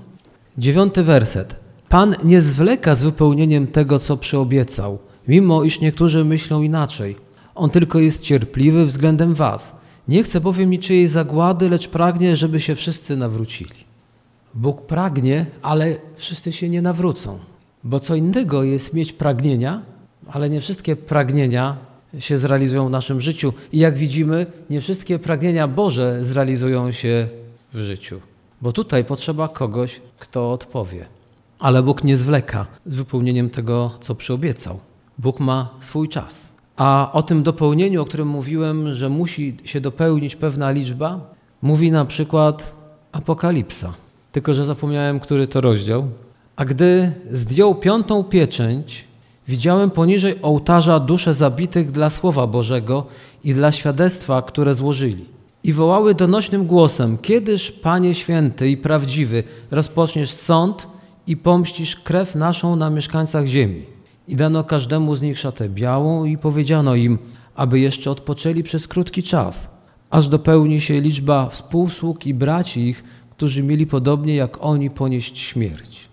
Dziewiąty 0.58 1.04
werset. 1.04 1.56
Pan 1.90 2.16
nie 2.24 2.42
zwleka 2.42 2.96
z 2.96 3.04
wypełnieniem 3.04 3.68
tego, 3.68 4.00
co 4.00 4.18
przyobiecał, 4.18 5.00
mimo 5.28 5.64
iż 5.64 5.82
niektórzy 5.82 6.26
myślą 6.26 6.62
inaczej. 6.62 7.16
On 7.56 7.70
tylko 7.70 8.00
jest 8.00 8.22
cierpliwy 8.22 8.86
względem 8.86 9.34
was. 9.34 9.76
Nie 10.08 10.24
chce 10.24 10.42
bowiem 10.42 10.70
niczyjej 10.70 11.08
zagłady, 11.08 11.70
lecz 11.70 11.88
pragnie, 11.88 12.36
żeby 12.36 12.60
się 12.60 12.76
wszyscy 12.76 13.18
nawrócili. 13.18 13.88
Bóg 14.54 14.82
pragnie, 14.82 15.46
ale 15.62 15.96
wszyscy 16.16 16.52
się 16.52 16.70
nie 16.70 16.82
nawrócą. 16.82 17.40
Bo 17.84 18.00
co 18.00 18.16
innego 18.16 18.64
jest 18.64 18.94
mieć 18.94 19.14
pragnienia, 19.14 19.82
ale 20.28 20.50
nie 20.50 20.62
wszystkie 20.62 20.96
pragnienia 20.96 21.78
się 22.20 22.38
zrealizują 22.38 22.88
w 22.88 22.92
naszym 22.92 23.22
życiu. 23.22 23.54
I 23.72 23.80
jak 23.80 23.98
widzimy, 23.98 24.46
nie 24.70 24.82
wszystkie 24.82 25.20
pragnienia 25.20 25.68
Boże 25.68 26.24
zrealizują 26.24 26.92
się 26.92 27.28
w 27.74 27.80
życiu. 27.80 28.22
Bo 28.62 28.72
tutaj 28.72 29.06
potrzeba 29.06 29.50
kogoś, 29.50 30.02
kto 30.20 30.52
odpowie. 30.52 31.06
Ale 31.60 31.84
Bóg 31.84 32.04
nie 32.04 32.18
zwleka 32.18 32.66
z 32.86 32.96
wypełnieniem 32.96 33.50
tego, 33.50 33.92
co 34.02 34.16
przyobiecał. 34.16 34.80
Bóg 35.18 35.40
ma 35.40 35.70
swój 35.80 36.10
czas. 36.10 36.47
A 36.78 37.10
o 37.14 37.22
tym 37.24 37.44
dopełnieniu, 37.44 38.02
o 38.02 38.06
którym 38.06 38.28
mówiłem, 38.28 38.94
że 38.94 39.10
musi 39.10 39.58
się 39.64 39.82
dopełnić 39.82 40.36
pewna 40.36 40.72
liczba, 40.72 41.20
mówi 41.62 41.92
na 41.92 42.06
przykład 42.06 42.76
Apokalipsa. 43.12 43.94
Tylko, 44.32 44.54
że 44.54 44.66
zapomniałem, 44.66 45.20
który 45.20 45.48
to 45.48 45.62
rozdział. 45.62 46.08
A 46.56 46.66
gdy 46.66 47.12
zdjął 47.32 47.76
piątą 47.76 48.24
pieczęć, 48.24 49.08
widziałem 49.48 49.92
poniżej 49.92 50.36
ołtarza 50.42 51.00
dusze 51.00 51.34
zabitych 51.34 51.92
dla 51.92 52.10
Słowa 52.10 52.48
Bożego 52.48 53.06
i 53.44 53.54
dla 53.54 53.72
świadectwa, 53.72 54.42
które 54.42 54.74
złożyli. 54.74 55.26
I 55.64 55.74
wołały 55.74 56.16
donośnym 56.16 56.68
głosem: 56.68 57.18
Kiedyż, 57.18 57.72
Panie 57.72 58.16
święty 58.16 58.70
i 58.70 58.78
prawdziwy, 58.78 59.44
rozpoczniesz 59.72 60.32
sąd 60.32 60.88
i 61.28 61.38
pomścisz 61.38 61.96
krew 61.96 62.36
naszą 62.36 62.76
na 62.76 62.90
mieszkańcach 62.90 63.46
ziemi? 63.46 63.97
I 64.28 64.36
dano 64.36 64.64
każdemu 64.64 65.16
z 65.16 65.22
nich 65.22 65.40
szatę 65.40 65.70
białą 65.70 66.26
i 66.26 66.38
powiedziano 66.38 66.96
im, 66.96 67.18
aby 67.56 67.80
jeszcze 67.80 68.12
odpoczęli 68.12 68.64
przez 68.64 68.88
krótki 68.88 69.24
czas, 69.24 69.70
aż 70.10 70.28
dopełni 70.28 70.82
się 70.82 71.02
liczba 71.02 71.50
współsług 71.50 72.26
i 72.26 72.34
braci 72.34 72.88
ich, 72.88 73.04
którzy 73.30 73.64
mieli 73.64 73.88
podobnie 73.88 74.36
jak 74.36 74.64
oni 74.64 74.90
ponieść 74.90 75.38
śmierć. 75.38 76.10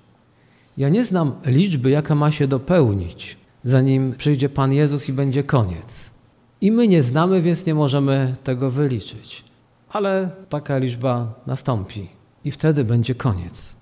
Ja 0.76 0.88
nie 0.88 1.04
znam 1.04 1.32
liczby, 1.46 1.90
jaka 1.90 2.14
ma 2.14 2.30
się 2.30 2.48
dopełnić, 2.48 3.36
zanim 3.64 4.12
przyjdzie 4.12 4.48
Pan 4.48 4.72
Jezus 4.72 5.08
i 5.08 5.12
będzie 5.12 5.44
koniec. 5.44 6.12
I 6.60 6.72
my 6.72 6.88
nie 6.88 7.02
znamy, 7.02 7.42
więc 7.42 7.66
nie 7.66 7.74
możemy 7.74 8.34
tego 8.44 8.70
wyliczyć. 8.70 9.44
Ale 9.88 10.30
taka 10.48 10.78
liczba 10.78 11.34
nastąpi 11.46 12.08
i 12.44 12.50
wtedy 12.50 12.84
będzie 12.84 13.14
koniec. 13.14 13.76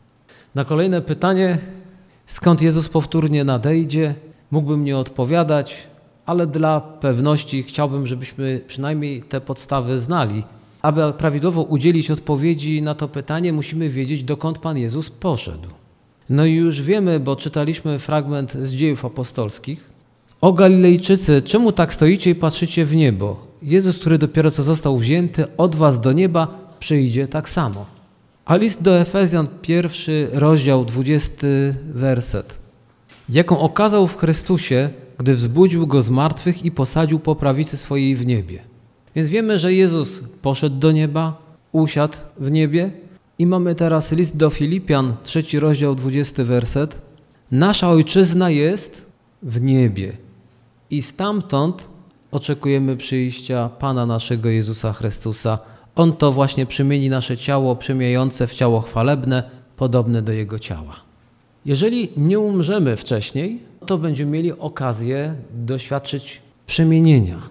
Na 0.54 0.64
kolejne 0.64 1.02
pytanie, 1.02 1.58
skąd 2.26 2.62
Jezus 2.62 2.88
powtórnie 2.88 3.44
nadejdzie, 3.44 4.14
mógłbym 4.50 4.84
nie 4.84 4.98
odpowiadać, 4.98 5.86
ale 6.26 6.46
dla 6.46 6.80
pewności 6.80 7.62
chciałbym, 7.62 8.06
żebyśmy 8.06 8.60
przynajmniej 8.66 9.22
te 9.22 9.40
podstawy 9.40 10.00
znali. 10.00 10.42
Aby 10.82 11.12
prawidłowo 11.12 11.62
udzielić 11.62 12.10
odpowiedzi 12.10 12.82
na 12.82 12.94
to 12.94 13.08
pytanie, 13.08 13.52
musimy 13.52 13.88
wiedzieć, 13.88 14.22
dokąd 14.22 14.58
Pan 14.58 14.78
Jezus 14.78 15.10
poszedł. 15.10 15.68
No 16.30 16.44
i 16.44 16.54
już 16.54 16.82
wiemy, 16.82 17.20
bo 17.20 17.36
czytaliśmy 17.36 17.98
fragment 17.98 18.52
z 18.52 18.72
dziejów 18.72 19.04
apostolskich. 19.04 19.90
O 20.40 20.52
Galilejczycy, 20.52 21.42
czemu 21.42 21.72
tak 21.72 21.94
stoicie 21.94 22.30
i 22.30 22.34
patrzycie 22.34 22.84
w 22.84 22.94
niebo? 22.94 23.46
Jezus, 23.62 23.98
który 23.98 24.18
dopiero 24.18 24.50
co 24.50 24.62
został 24.62 24.98
wzięty 24.98 25.56
od 25.56 25.74
was 25.74 26.00
do 26.00 26.12
nieba, 26.12 26.48
przyjdzie 26.78 27.28
tak 27.28 27.48
samo. 27.48 27.86
A 28.52 28.56
list 28.56 28.82
do 28.82 28.98
Efezjan, 28.98 29.48
pierwszy 29.62 30.28
rozdział, 30.32 30.84
dwudziesty 30.84 31.74
werset. 31.94 32.58
Jaką 33.28 33.58
okazał 33.58 34.08
w 34.08 34.16
Chrystusie, 34.16 34.90
gdy 35.18 35.34
wzbudził 35.34 35.86
go 35.86 36.02
z 36.02 36.10
martwych 36.10 36.64
i 36.64 36.70
posadził 36.70 37.18
po 37.18 37.36
prawicy 37.36 37.76
swojej 37.76 38.16
w 38.16 38.26
niebie. 38.26 38.58
Więc 39.14 39.28
wiemy, 39.28 39.58
że 39.58 39.74
Jezus 39.74 40.20
poszedł 40.42 40.76
do 40.76 40.92
nieba, 40.92 41.42
usiadł 41.72 42.16
w 42.38 42.50
niebie 42.50 42.90
i 43.38 43.46
mamy 43.46 43.74
teraz 43.74 44.12
list 44.12 44.36
do 44.36 44.50
Filipian, 44.50 45.14
trzeci 45.22 45.58
rozdział, 45.58 45.94
dwudziesty 45.94 46.44
werset. 46.44 47.00
Nasza 47.50 47.90
ojczyzna 47.90 48.50
jest 48.50 49.06
w 49.42 49.60
niebie 49.60 50.12
i 50.90 51.02
stamtąd 51.02 51.88
oczekujemy 52.30 52.96
przyjścia 52.96 53.68
Pana 53.68 54.06
naszego 54.06 54.48
Jezusa 54.48 54.92
Chrystusa. 54.92 55.71
On 55.96 56.12
to 56.12 56.32
właśnie 56.32 56.66
przemieni 56.66 57.10
nasze 57.10 57.36
ciało 57.36 57.76
przemieniające 57.76 58.46
w 58.46 58.54
ciało 58.54 58.80
chwalebne, 58.80 59.42
podobne 59.76 60.22
do 60.22 60.32
Jego 60.32 60.58
ciała. 60.58 60.96
Jeżeli 61.64 62.08
nie 62.16 62.38
umrzemy 62.38 62.96
wcześniej, 62.96 63.62
to 63.86 63.98
będziemy 63.98 64.30
mieli 64.30 64.52
okazję 64.52 65.34
doświadczyć 65.54 66.42
przemienienia. 66.66 67.42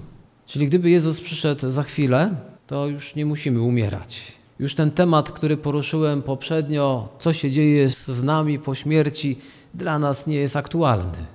Czyli 0.45 0.67
gdyby 0.67 0.89
Jezus 0.89 1.21
przyszedł 1.21 1.69
za 1.69 1.83
chwilę, 1.83 2.35
to 2.67 2.87
już 2.87 3.15
nie 3.15 3.25
musimy 3.25 3.61
umierać. 3.61 4.21
Już 4.59 4.75
ten 4.75 4.91
temat, 4.91 5.31
który 5.31 5.57
poruszyłem 5.57 6.21
poprzednio, 6.21 7.09
co 7.17 7.33
się 7.33 7.51
dzieje 7.51 7.89
z 7.89 8.23
nami 8.23 8.59
po 8.59 8.75
śmierci, 8.75 9.37
dla 9.73 9.99
nas 9.99 10.27
nie 10.27 10.35
jest 10.35 10.55
aktualny. 10.55 11.25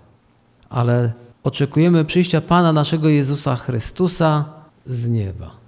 Ale 0.69 1.13
oczekujemy 1.45 2.05
przyjścia 2.05 2.41
Pana 2.41 2.73
naszego 2.73 3.09
Jezusa 3.09 3.57
Chrystusa 3.57 4.45
z 4.87 5.09
nieba. 5.09 5.66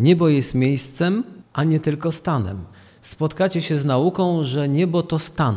Niebo 0.00 0.28
jest 0.28 0.54
miejscem, 0.54 1.24
a 1.52 1.64
nie 1.64 1.80
tylko 1.80 2.12
stanem. 2.12 2.64
Spotkacie 3.02 3.62
się 3.62 3.78
z 3.78 3.84
nauką, 3.84 4.44
że 4.44 4.68
niebo 4.68 5.02
to 5.02 5.18
stan, 5.18 5.56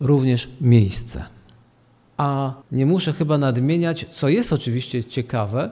również 0.00 0.48
miejsce. 0.60 1.24
A 2.16 2.54
nie 2.72 2.86
muszę 2.86 3.12
chyba 3.12 3.38
nadmieniać, 3.38 4.06
co 4.12 4.28
jest 4.28 4.52
oczywiście 4.52 5.04
ciekawe, 5.04 5.70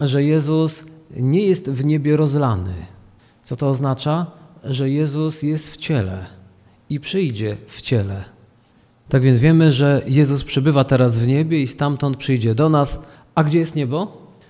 że 0.00 0.24
Jezus 0.24 0.84
nie 1.16 1.46
jest 1.46 1.70
w 1.70 1.84
niebie 1.84 2.16
rozlany. 2.16 2.74
Co 3.42 3.56
to 3.56 3.70
oznacza? 3.70 4.26
Że 4.64 4.90
Jezus 4.90 5.42
jest 5.42 5.70
w 5.70 5.76
ciele 5.76 6.26
i 6.90 7.00
przyjdzie 7.00 7.56
w 7.66 7.82
ciele. 7.82 8.24
Tak 9.08 9.22
więc 9.22 9.38
wiemy, 9.38 9.72
że 9.72 10.02
Jezus 10.06 10.44
przybywa 10.44 10.84
teraz 10.84 11.18
w 11.18 11.26
niebie 11.26 11.62
i 11.62 11.68
stamtąd 11.68 12.16
przyjdzie 12.16 12.54
do 12.54 12.68
nas. 12.68 13.00
A 13.34 13.44
gdzie 13.44 13.58
jest 13.58 13.74
niebo? 13.74 14.06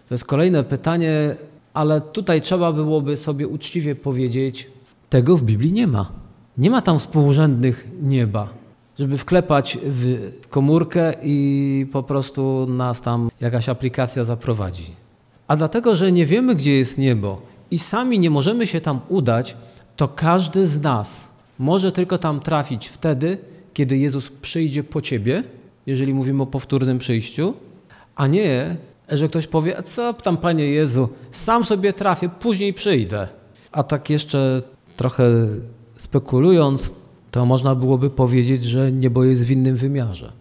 To 0.08 0.14
jest 0.14 0.24
kolejne 0.24 0.64
pytanie, 0.64 1.36
ale 1.76 2.00
tutaj 2.00 2.40
trzeba 2.40 2.72
byłoby 2.72 3.16
sobie 3.16 3.48
uczciwie 3.48 3.94
powiedzieć, 3.94 4.70
tego 5.10 5.36
w 5.36 5.42
Biblii 5.42 5.72
nie 5.72 5.86
ma. 5.86 6.12
Nie 6.58 6.70
ma 6.70 6.82
tam 6.82 6.98
współrzędnych 6.98 7.88
nieba, 8.02 8.48
żeby 8.98 9.18
wklepać 9.18 9.78
w 9.82 10.30
komórkę 10.48 11.14
i 11.22 11.86
po 11.92 12.02
prostu 12.02 12.66
nas 12.68 13.00
tam 13.00 13.30
jakaś 13.40 13.68
aplikacja 13.68 14.24
zaprowadzi. 14.24 14.90
A 15.48 15.56
dlatego, 15.56 15.96
że 15.96 16.12
nie 16.12 16.26
wiemy, 16.26 16.54
gdzie 16.54 16.78
jest 16.78 16.98
niebo 16.98 17.40
i 17.70 17.78
sami 17.78 18.18
nie 18.18 18.30
możemy 18.30 18.66
się 18.66 18.80
tam 18.80 19.00
udać, 19.08 19.56
to 19.96 20.08
każdy 20.08 20.66
z 20.66 20.82
nas 20.82 21.28
może 21.58 21.92
tylko 21.92 22.18
tam 22.18 22.40
trafić 22.40 22.88
wtedy, 22.88 23.38
kiedy 23.74 23.98
Jezus 23.98 24.30
przyjdzie 24.30 24.84
po 24.84 25.00
ciebie, 25.00 25.42
jeżeli 25.86 26.14
mówimy 26.14 26.42
o 26.42 26.46
powtórnym 26.46 26.98
przyjściu, 26.98 27.54
a 28.14 28.26
nie, 28.26 28.76
że 29.08 29.28
ktoś 29.28 29.46
powie, 29.46 29.78
a 29.78 29.82
co 29.82 30.14
tam 30.14 30.36
Panie 30.36 30.70
Jezu, 30.70 31.08
sam 31.30 31.64
sobie 31.64 31.92
trafię, 31.92 32.28
później 32.28 32.74
przyjdę. 32.74 33.28
A 33.72 33.82
tak 33.82 34.10
jeszcze 34.10 34.62
trochę 34.96 35.24
spekulując, 35.96 36.90
to 37.30 37.46
można 37.46 37.74
byłoby 37.74 38.10
powiedzieć, 38.10 38.64
że 38.64 38.92
niebo 38.92 39.24
jest 39.24 39.44
w 39.44 39.50
innym 39.50 39.76
wymiarze. 39.76 40.32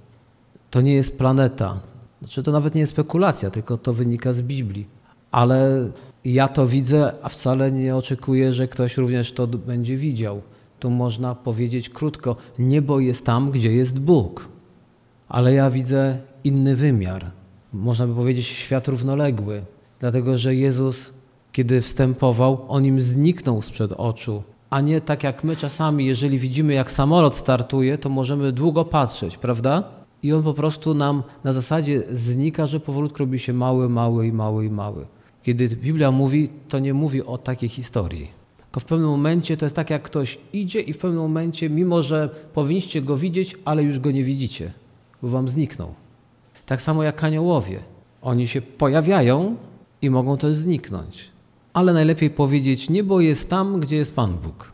To 0.71 0.81
nie 0.81 0.93
jest 0.93 1.17
planeta. 1.17 1.79
Znaczy 2.19 2.43
to 2.43 2.51
nawet 2.51 2.75
nie 2.75 2.81
jest 2.81 2.91
spekulacja, 2.91 3.49
tylko 3.49 3.77
to 3.77 3.93
wynika 3.93 4.33
z 4.33 4.41
Biblii. 4.41 4.87
Ale 5.31 5.89
ja 6.25 6.47
to 6.47 6.67
widzę, 6.67 7.13
a 7.21 7.29
wcale 7.29 7.71
nie 7.71 7.95
oczekuję, 7.95 8.53
że 8.53 8.67
ktoś 8.67 8.97
również 8.97 9.31
to 9.31 9.47
będzie 9.47 9.97
widział. 9.97 10.41
Tu 10.79 10.89
można 10.89 11.35
powiedzieć 11.35 11.89
krótko: 11.89 12.35
niebo 12.59 12.99
jest 12.99 13.25
tam, 13.25 13.51
gdzie 13.51 13.71
jest 13.71 13.99
Bóg. 13.99 14.47
Ale 15.27 15.53
ja 15.53 15.69
widzę 15.69 16.17
inny 16.43 16.75
wymiar. 16.75 17.31
Można 17.75 18.07
by 18.07 18.15
powiedzieć 18.15 18.45
świat 18.45 18.87
równoległy, 18.87 19.61
dlatego 19.99 20.37
że 20.37 20.55
Jezus, 20.55 21.13
kiedy 21.51 21.81
wstępował, 21.81 22.65
on 22.67 22.85
im 22.85 23.01
zniknął 23.01 23.61
sprzed 23.61 23.91
oczu, 23.91 24.43
a 24.69 24.81
nie 24.81 25.01
tak 25.01 25.23
jak 25.23 25.43
my 25.43 25.55
czasami, 25.55 26.05
jeżeli 26.05 26.39
widzimy, 26.39 26.73
jak 26.73 26.91
samolot 26.91 27.35
startuje, 27.35 27.97
to 27.97 28.09
możemy 28.09 28.51
długo 28.51 28.85
patrzeć, 28.85 29.37
prawda? 29.37 29.83
I 30.23 30.33
on 30.33 30.43
po 30.43 30.53
prostu 30.53 30.93
nam 30.93 31.23
na 31.43 31.53
zasadzie 31.53 32.03
znika, 32.11 32.67
że 32.67 32.79
powolutku 32.79 33.19
robi 33.19 33.39
się 33.39 33.53
mały, 33.53 33.89
mały 33.89 34.27
i 34.27 34.31
mały 34.31 34.65
i 34.65 34.69
mały. 34.69 35.05
Kiedy 35.43 35.67
Biblia 35.67 36.11
mówi, 36.11 36.49
to 36.69 36.79
nie 36.79 36.93
mówi 36.93 37.23
o 37.23 37.37
takiej 37.37 37.69
historii. 37.69 38.27
Tylko 38.57 38.79
w 38.79 38.85
pewnym 38.85 39.09
momencie 39.09 39.57
to 39.57 39.65
jest 39.65 39.75
tak, 39.75 39.89
jak 39.89 40.03
ktoś 40.03 40.37
idzie 40.53 40.81
i 40.81 40.93
w 40.93 40.97
pewnym 40.97 41.21
momencie, 41.21 41.69
mimo 41.69 42.03
że 42.03 42.29
powinniście 42.53 43.01
go 43.01 43.17
widzieć, 43.17 43.55
ale 43.65 43.83
już 43.83 43.99
go 43.99 44.11
nie 44.11 44.23
widzicie, 44.23 44.73
bo 45.21 45.29
wam 45.29 45.47
zniknął. 45.47 46.04
Tak 46.65 46.81
samo 46.81 47.03
jak 47.03 47.23
aniołowie. 47.23 47.79
Oni 48.21 48.47
się 48.47 48.61
pojawiają 48.61 49.55
i 50.01 50.09
mogą 50.09 50.37
też 50.37 50.55
zniknąć. 50.55 51.29
Ale 51.73 51.93
najlepiej 51.93 52.29
powiedzieć, 52.29 52.89
niebo 52.89 53.21
jest 53.21 53.49
tam, 53.49 53.79
gdzie 53.79 53.95
jest 53.95 54.15
Pan 54.15 54.33
Bóg. 54.33 54.71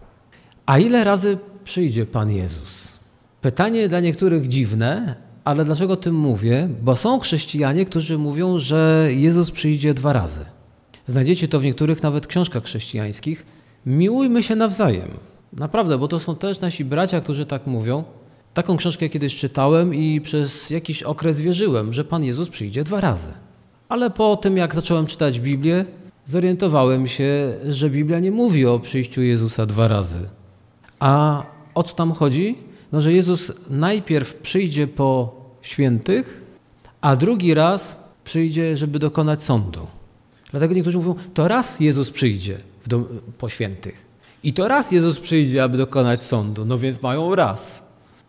A 0.65 0.79
ile 0.79 1.03
razy 1.03 1.37
przyjdzie 1.63 2.05
Pan 2.05 2.31
Jezus? 2.31 2.99
Pytanie 3.41 3.87
dla 3.87 3.99
niektórych 3.99 4.47
dziwne, 4.47 5.15
ale 5.43 5.65
dlaczego 5.65 5.93
o 5.93 5.97
tym 5.97 6.15
mówię? 6.15 6.69
Bo 6.81 6.95
są 6.95 7.19
chrześcijanie, 7.19 7.85
którzy 7.85 8.17
mówią, 8.17 8.59
że 8.59 9.07
Jezus 9.09 9.51
przyjdzie 9.51 9.93
dwa 9.93 10.13
razy. 10.13 10.45
Znajdziecie 11.07 11.47
to 11.47 11.59
w 11.59 11.63
niektórych 11.63 12.03
nawet 12.03 12.27
książkach 12.27 12.63
chrześcijańskich. 12.63 13.45
Miłujmy 13.85 14.43
się 14.43 14.55
nawzajem. 14.55 15.09
Naprawdę, 15.53 15.97
bo 15.97 16.07
to 16.07 16.19
są 16.19 16.35
też 16.35 16.61
nasi 16.61 16.85
bracia, 16.85 17.21
którzy 17.21 17.45
tak 17.45 17.67
mówią. 17.67 18.03
Taką 18.53 18.77
książkę 18.77 19.09
kiedyś 19.09 19.37
czytałem 19.37 19.95
i 19.95 20.21
przez 20.21 20.69
jakiś 20.69 21.03
okres 21.03 21.39
wierzyłem, 21.39 21.93
że 21.93 22.03
Pan 22.03 22.23
Jezus 22.23 22.49
przyjdzie 22.49 22.83
dwa 22.83 23.01
razy. 23.01 23.33
Ale 23.89 24.09
po 24.09 24.35
tym, 24.35 24.57
jak 24.57 24.75
zacząłem 24.75 25.05
czytać 25.05 25.39
Biblię, 25.39 25.85
zorientowałem 26.25 27.07
się, 27.07 27.53
że 27.69 27.89
Biblia 27.89 28.19
nie 28.19 28.31
mówi 28.31 28.65
o 28.65 28.79
przyjściu 28.79 29.21
Jezusa 29.21 29.65
dwa 29.65 29.87
razy. 29.87 30.29
A 30.99 31.43
o 31.75 31.83
co 31.83 31.95
tam 31.95 32.11
chodzi? 32.11 32.57
No, 32.91 33.01
że 33.01 33.13
Jezus 33.13 33.51
najpierw 33.69 34.33
przyjdzie 34.33 34.87
po 34.87 35.35
świętych, 35.61 36.43
a 37.01 37.15
drugi 37.15 37.53
raz 37.53 37.97
przyjdzie, 38.23 38.77
żeby 38.77 38.99
dokonać 38.99 39.43
sądu. 39.43 39.87
Dlatego 40.51 40.73
niektórzy 40.73 40.97
mówią, 40.97 41.15
to 41.33 41.47
raz 41.47 41.79
Jezus 41.79 42.11
przyjdzie 42.11 42.57
po 43.37 43.49
świętych. 43.49 44.05
I 44.43 44.53
to 44.53 44.67
raz 44.67 44.91
Jezus 44.91 45.19
przyjdzie, 45.19 45.63
aby 45.63 45.77
dokonać 45.77 46.23
sądu. 46.23 46.65
No 46.65 46.77
więc 46.77 47.01
mają 47.01 47.35
raz. 47.35 47.80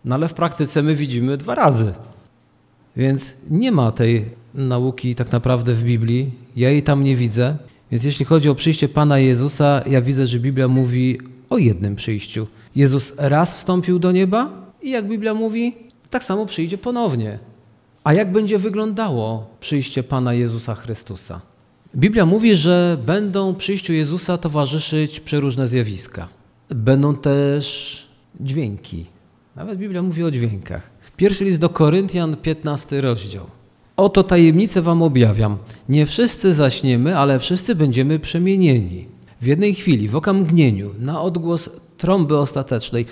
No 0.04 0.14
ale 0.14 0.28
w 0.28 0.34
praktyce 0.34 0.82
my 0.82 0.94
widzimy 0.94 1.36
dwa 1.36 1.54
razy. 1.54 1.92
Więc 2.96 3.32
nie 3.50 3.72
ma 3.72 3.92
tej 3.92 4.24
nauki 4.54 5.14
tak 5.14 5.32
naprawdę 5.32 5.74
w 5.74 5.84
Biblii. 5.84 6.30
Ja 6.56 6.70
jej 6.70 6.82
tam 6.82 7.04
nie 7.04 7.16
widzę. 7.16 7.56
Więc 7.90 8.04
jeśli 8.04 8.24
chodzi 8.24 8.48
o 8.48 8.54
przyjście 8.54 8.88
Pana 8.88 9.18
Jezusa, 9.18 9.82
ja 9.86 10.00
widzę, 10.00 10.26
że 10.26 10.38
Biblia 10.40 10.68
mówi 10.68 11.18
o 11.50 11.58
jednym 11.58 11.96
przyjściu. 11.96 12.46
Jezus 12.76 13.12
raz 13.16 13.56
wstąpił 13.56 13.98
do 13.98 14.12
nieba 14.12 14.50
i 14.82 14.90
jak 14.90 15.08
Biblia 15.08 15.34
mówi, 15.34 15.74
tak 16.10 16.24
samo 16.24 16.46
przyjdzie 16.46 16.78
ponownie. 16.78 17.38
A 18.04 18.12
jak 18.12 18.32
będzie 18.32 18.58
wyglądało 18.58 19.46
przyjście 19.60 20.02
Pana 20.02 20.34
Jezusa 20.34 20.74
Chrystusa? 20.74 21.40
Biblia 21.96 22.26
mówi, 22.26 22.56
że 22.56 22.98
będą 23.06 23.54
przyjściu 23.54 23.92
Jezusa 23.92 24.38
towarzyszyć 24.38 25.20
przeróżne 25.20 25.68
zjawiska. 25.68 26.28
Będą 26.68 27.16
też 27.16 28.06
dźwięki. 28.40 29.06
Nawet 29.56 29.78
Biblia 29.78 30.02
mówi 30.02 30.24
o 30.24 30.30
dźwiękach. 30.30 30.90
Pierwszy 31.16 31.44
list 31.44 31.60
do 31.60 31.68
Koryntian, 31.68 32.36
15 32.36 33.00
rozdział. 33.00 33.46
Oto 33.96 34.22
tajemnicę 34.22 34.82
wam 34.82 35.02
objawiam. 35.02 35.58
Nie 35.88 36.06
wszyscy 36.06 36.54
zaśniemy, 36.54 37.18
ale 37.18 37.38
wszyscy 37.38 37.74
będziemy 37.74 38.18
przemienieni. 38.18 39.06
W 39.40 39.46
jednej 39.46 39.74
chwili, 39.74 40.08
w 40.08 40.16
okamgnieniu, 40.16 40.90
na 40.98 41.22
odgłos 41.22 41.70
trąby 41.98 42.38
ostatecznej, 42.38 43.06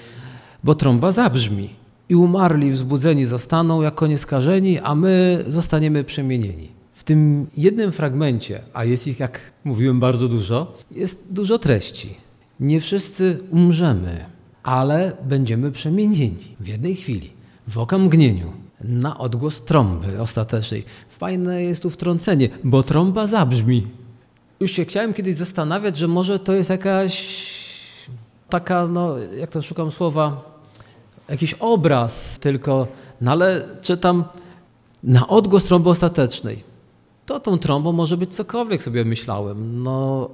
bo 0.64 0.74
trąba 0.74 1.12
zabrzmi 1.12 1.70
i 2.09 2.14
umarli 2.16 2.70
wzbudzeni 2.70 3.24
zostaną 3.24 3.83
jako 3.83 4.07
nieskażeni, 4.07 4.79
a 4.79 4.94
my 4.94 5.44
zostaniemy 5.48 6.05
przemienieni. 6.05 6.68
W 6.92 7.05
tym 7.05 7.46
jednym 7.57 7.92
fragmencie, 7.92 8.62
a 8.72 8.85
jest 8.85 9.07
ich, 9.07 9.20
jak 9.20 9.40
mówiłem, 9.64 10.00
bardzo 10.00 10.29
dużo, 10.29 10.74
jest 10.90 11.26
dużo 11.31 11.59
treści. 11.59 12.14
Nie 12.61 12.81
wszyscy 12.81 13.38
umrzemy, 13.50 14.24
ale 14.62 15.12
będziemy 15.23 15.73
przemienieni 15.73 16.57
w 16.61 16.68
jednej 16.68 16.96
chwili, 16.96 17.31
w 17.68 17.79
okamgnieniu, 17.79 18.53
na 18.81 19.18
odgłos 19.18 19.62
trąby 19.64 20.20
ostatecznej. 20.20 20.85
Fajne 21.18 21.62
jest 21.62 21.83
tu 21.83 21.90
wtrącenie, 21.90 22.49
bo 22.64 22.83
trąba 22.83 23.27
zabrzmi. 23.27 23.87
Już 24.61 24.70
się 24.70 24.85
chciałem 24.85 25.14
kiedyś 25.14 25.35
zastanawiać, 25.35 25.96
że 25.96 26.09
może 26.09 26.38
to 26.38 26.53
jest 26.53 26.70
jakaś 26.70 27.46
taka, 28.49 28.87
no 28.87 29.18
jak 29.18 29.51
to 29.51 29.62
szukam 29.62 29.90
słowa, 29.90 30.42
jakiś 31.29 31.55
obraz 31.55 32.38
tylko, 32.38 32.87
no 33.20 33.33
ale 33.33 33.62
czytam 33.81 34.25
na 35.03 35.29
odgłos 35.29 35.64
trąby 35.64 35.90
ostatecznej. 35.90 36.64
To 37.27 37.40
tą 37.40 37.59
trąbą 37.59 37.92
może 37.92 38.16
być 38.16 38.35
cokolwiek 38.35 38.83
sobie 38.83 39.05
myślałem, 39.05 39.83
no 39.83 40.29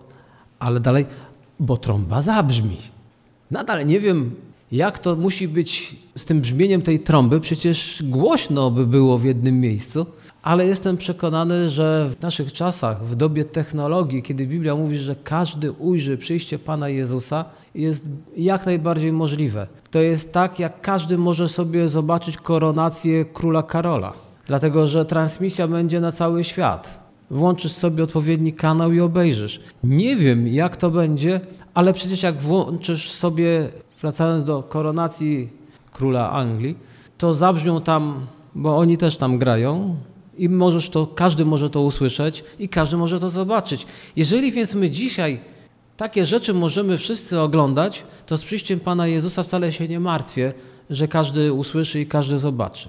ale 0.59 0.81
dalej, 0.81 1.07
bo 1.61 1.77
trąba 1.77 2.23
zabrzmi. 2.23 2.77
Nadal 3.51 3.87
nie 3.87 4.01
wiem, 4.01 4.35
jak 4.73 4.99
to 4.99 5.17
musi 5.17 5.49
być 5.49 5.97
z 6.17 6.25
tym 6.25 6.41
brzmieniem 6.41 6.83
tej 6.83 7.01
trąby, 7.01 7.41
przecież 7.41 8.03
głośno 8.07 8.71
by 8.71 8.87
było 8.87 9.19
w 9.19 9.25
jednym 9.25 9.61
miejscu, 9.61 10.07
ale 10.43 10.67
jestem 10.67 10.97
przekonany, 10.97 11.71
że 11.71 12.11
w 12.19 12.23
naszych 12.23 12.53
czasach, 12.53 13.05
w 13.05 13.15
dobie 13.15 13.45
technologii, 13.45 14.23
kiedy 14.23 14.47
Biblia 14.47 14.77
mówi, 14.77 14.97
że 14.97 15.17
każdy 15.25 15.73
ujrzy 15.73 16.19
przyjście 16.19 16.59
Pana 16.59 16.89
Jezusa, 16.89 17.45
jest 17.75 18.03
jak 18.37 18.67
najbardziej 18.67 19.13
możliwe. 19.13 19.67
To 19.91 20.01
jest 20.01 20.33
tak, 20.33 20.59
jak 20.59 20.81
każdy 20.81 21.19
może 21.19 21.49
sobie 21.49 21.89
zobaczyć 21.89 22.37
koronację 22.37 23.25
króla 23.25 23.63
Karola, 23.63 24.13
dlatego 24.47 24.87
że 24.87 25.05
transmisja 25.05 25.69
będzie 25.69 26.01
na 26.01 26.13
cały 26.13 26.45
świat. 26.45 27.06
Włączysz 27.31 27.73
sobie 27.73 28.05
odpowiedni 28.05 28.53
kanał 28.53 28.93
i 28.93 29.01
obejrzysz. 29.01 29.61
Nie 29.85 30.17
wiem, 30.17 30.49
jak 30.49 30.77
to 30.77 30.91
będzie, 30.91 31.41
ale 31.75 31.93
przecież 31.93 32.23
jak 32.23 32.43
włączysz 32.43 33.11
sobie, 33.11 33.69
wracając 34.01 34.45
do 34.45 34.63
koronacji 34.63 35.49
króla 35.93 36.31
Anglii, 36.31 36.79
to 37.19 37.35
zabrzmią 37.35 37.81
tam, 37.81 38.27
bo 38.55 38.77
oni 38.77 38.97
też 38.99 39.17
tam 39.17 39.39
grają, 39.39 39.97
i 40.39 40.49
możesz 40.49 40.91
to, 40.91 41.07
każdy 41.07 41.45
może 41.45 41.71
to 41.71 41.83
usłyszeć 41.83 42.45
i 42.59 42.69
każdy 42.69 42.97
może 42.97 43.21
to 43.21 43.31
zobaczyć. 43.31 43.87
Jeżeli 44.17 44.53
więc 44.53 44.75
my 44.75 44.91
dzisiaj 44.91 45.41
takie 45.97 46.27
rzeczy 46.27 46.55
możemy 46.55 46.99
wszyscy 46.99 47.41
oglądać, 47.41 48.05
to 48.27 48.37
z 48.37 48.45
przyjściem 48.45 48.81
Pana 48.81 49.07
Jezusa 49.07 49.43
wcale 49.43 49.73
się 49.73 49.89
nie 49.89 50.01
martwię, 50.01 50.55
że 50.91 51.09
każdy 51.09 51.53
usłyszy 51.53 52.01
i 52.01 52.07
każdy 52.07 52.39
zobaczy. 52.39 52.89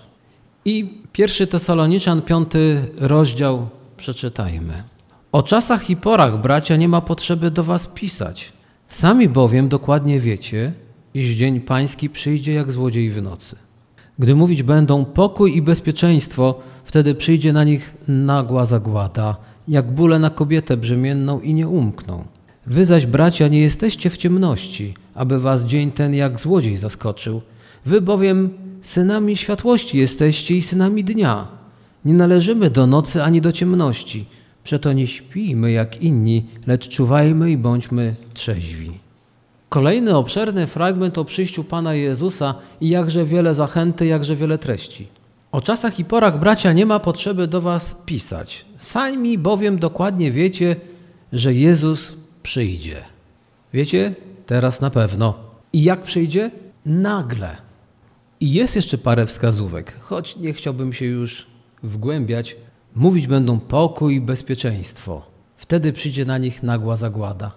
I 0.65 0.93
pierwszy 1.12 1.47
Tesaloniczan, 1.47 2.21
piąty 2.21 2.88
rozdział 2.97 3.67
przeczytajmy. 3.97 4.83
O 5.31 5.43
czasach 5.43 5.89
i 5.89 5.95
porach, 5.95 6.41
bracia, 6.41 6.75
nie 6.75 6.88
ma 6.88 7.01
potrzeby 7.01 7.51
do 7.51 7.63
was 7.63 7.88
pisać. 7.88 8.53
Sami 8.89 9.29
bowiem 9.29 9.69
dokładnie 9.69 10.19
wiecie, 10.19 10.73
iż 11.13 11.27
dzień 11.27 11.62
pański 11.62 12.10
przyjdzie 12.10 12.53
jak 12.53 12.71
złodziej 12.71 13.10
w 13.10 13.21
nocy. 13.21 13.55
Gdy 14.19 14.36
mówić 14.36 14.63
będą 14.63 15.05
pokój 15.05 15.57
i 15.57 15.62
bezpieczeństwo, 15.62 16.60
wtedy 16.86 17.15
przyjdzie 17.15 17.53
na 17.53 17.63
nich 17.63 17.95
nagła 18.07 18.65
zagłada, 18.65 19.38
jak 19.67 19.91
bóle 19.91 20.19
na 20.19 20.29
kobietę 20.29 20.77
brzemienną 20.77 21.39
i 21.39 21.53
nie 21.53 21.67
umkną. 21.67 22.25
Wy 22.65 22.86
zaś, 22.86 23.05
bracia, 23.05 23.47
nie 23.47 23.60
jesteście 23.62 24.10
w 24.10 24.17
ciemności, 24.17 24.93
aby 25.15 25.39
was 25.39 25.65
dzień 25.65 25.91
ten 25.91 26.13
jak 26.13 26.39
złodziej 26.39 26.77
zaskoczył. 26.77 27.41
Wy 27.86 28.01
bowiem 28.01 28.49
synami 28.81 29.38
światłości 29.38 29.97
jesteście 29.97 30.55
i 30.55 30.62
synami 30.62 31.03
dnia. 31.03 31.57
Nie 32.08 32.13
należymy 32.13 32.70
do 32.70 32.88
nocy 32.88 33.24
ani 33.24 33.41
do 33.41 33.52
ciemności. 33.52 34.26
Przeto 34.63 34.93
nie 34.93 35.08
śpijmy 35.08 35.72
jak 35.72 36.02
inni, 36.02 36.46
lecz 36.67 36.88
czuwajmy 36.88 37.52
i 37.52 37.58
bądźmy 37.58 38.15
trzeźwi. 38.34 38.91
Kolejny 39.70 40.15
obszerny 40.15 40.67
fragment 40.67 41.17
o 41.17 41.26
przyjściu 41.26 41.63
Pana 41.63 41.93
Jezusa 41.93 42.56
i 42.82 42.89
jakże 42.89 43.26
wiele 43.26 43.54
zachęty, 43.54 44.06
jakże 44.06 44.36
wiele 44.36 44.58
treści. 44.58 45.08
O 45.52 45.62
czasach 45.62 46.00
i 46.00 46.06
porach, 46.06 46.39
bracia, 46.39 46.74
nie 46.74 46.86
ma 46.86 47.00
potrzeby 47.00 47.48
do 47.48 47.62
was 47.62 47.96
pisać. 48.06 48.65
Sami 48.80 49.38
bowiem 49.38 49.80
dokładnie 49.80 50.32
wiecie, 50.32 50.76
że 51.34 51.54
Jezus 51.54 52.15
przyjdzie. 52.43 53.02
Wiecie? 53.74 54.15
Teraz 54.46 54.82
na 54.82 54.89
pewno. 54.89 55.34
I 55.74 55.84
jak 55.84 56.02
przyjdzie? 56.02 56.52
Nagle. 56.86 57.58
I 58.39 58.54
jest 58.54 58.76
jeszcze 58.76 58.98
parę 58.98 59.26
wskazówek, 59.26 60.00
choć 60.02 60.38
nie 60.38 60.54
chciałbym 60.54 60.93
się 60.93 61.06
już 61.06 61.57
wgłębiać. 61.83 62.55
Mówić 62.95 63.27
będą 63.27 63.59
pokój 63.59 64.15
i 64.15 64.21
bezpieczeństwo. 64.21 65.21
Wtedy 65.57 65.93
przyjdzie 65.93 66.25
na 66.25 66.37
nich 66.37 66.63
nagła 66.63 66.95
zagłada. 66.95 67.51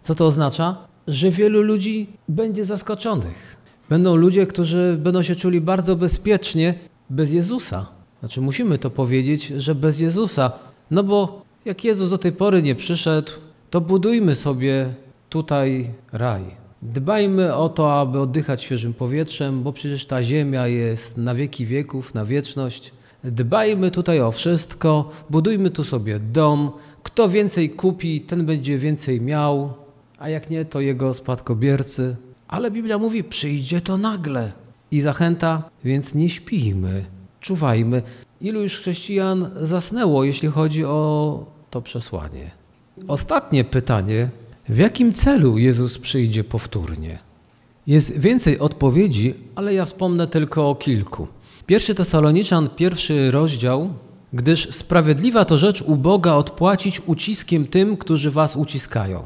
Co 0.00 0.14
to 0.14 0.26
oznacza? 0.26 0.76
Że 1.08 1.30
wielu 1.30 1.62
ludzi 1.62 2.06
będzie 2.28 2.64
zaskoczonych. 2.64 3.56
Będą 3.88 4.16
ludzie, 4.16 4.46
którzy 4.46 4.98
będą 5.02 5.22
się 5.22 5.36
czuli 5.36 5.60
bardzo 5.60 5.96
bezpiecznie 5.96 6.74
bez 7.10 7.32
Jezusa. 7.32 7.86
Znaczy, 8.20 8.40
musimy 8.40 8.78
to 8.78 8.90
powiedzieć, 8.90 9.46
że 9.46 9.74
bez 9.74 10.00
Jezusa. 10.00 10.52
No 10.90 11.04
bo 11.04 11.42
jak 11.64 11.84
Jezus 11.84 12.10
do 12.10 12.18
tej 12.18 12.32
pory 12.32 12.62
nie 12.62 12.74
przyszedł, 12.74 13.32
to 13.70 13.80
budujmy 13.80 14.34
sobie 14.34 14.94
tutaj 15.28 15.90
raj. 16.12 16.42
Dbajmy 16.82 17.54
o 17.54 17.68
to, 17.68 18.00
aby 18.00 18.20
oddychać 18.20 18.62
świeżym 18.62 18.94
powietrzem, 18.94 19.62
bo 19.62 19.72
przecież 19.72 20.06
ta 20.06 20.22
ziemia 20.22 20.66
jest 20.66 21.16
na 21.16 21.34
wieki 21.34 21.66
wieków, 21.66 22.14
na 22.14 22.24
wieczność. 22.24 22.92
Dbajmy 23.24 23.90
tutaj 23.90 24.20
o 24.20 24.32
wszystko, 24.32 25.10
budujmy 25.30 25.70
tu 25.70 25.84
sobie 25.84 26.18
dom. 26.18 26.70
Kto 27.02 27.28
więcej 27.28 27.70
kupi, 27.70 28.20
ten 28.20 28.46
będzie 28.46 28.78
więcej 28.78 29.20
miał, 29.20 29.72
a 30.18 30.28
jak 30.28 30.50
nie, 30.50 30.64
to 30.64 30.80
jego 30.80 31.14
spadkobiercy. 31.14 32.16
Ale 32.48 32.70
Biblia 32.70 32.98
mówi, 32.98 33.24
przyjdzie 33.24 33.80
to 33.80 33.96
nagle. 33.96 34.52
I 34.90 35.00
zachęta, 35.00 35.70
więc 35.84 36.14
nie 36.14 36.30
śpijmy, 36.30 37.04
czuwajmy. 37.40 38.02
Ilu 38.40 38.62
już 38.62 38.78
chrześcijan 38.78 39.50
zasnęło, 39.60 40.24
jeśli 40.24 40.48
chodzi 40.48 40.84
o 40.84 41.46
to 41.70 41.82
przesłanie? 41.82 42.50
Ostatnie 43.08 43.64
pytanie. 43.64 44.30
W 44.68 44.78
jakim 44.78 45.12
celu 45.12 45.58
Jezus 45.58 45.98
przyjdzie 45.98 46.44
powtórnie? 46.44 47.18
Jest 47.86 48.18
więcej 48.18 48.58
odpowiedzi, 48.58 49.34
ale 49.54 49.74
ja 49.74 49.84
wspomnę 49.84 50.26
tylko 50.26 50.70
o 50.70 50.74
kilku. 50.74 51.26
Pierwszy 51.66 51.94
Tesaloniczan, 51.94 52.68
pierwszy 52.76 53.30
rozdział, 53.30 53.90
gdyż 54.32 54.68
sprawiedliwa 54.70 55.44
to 55.44 55.58
rzecz 55.58 55.82
u 55.82 55.96
Boga 55.96 56.32
odpłacić 56.32 57.02
uciskiem 57.06 57.66
tym, 57.66 57.96
którzy 57.96 58.30
was 58.30 58.56
uciskają. 58.56 59.22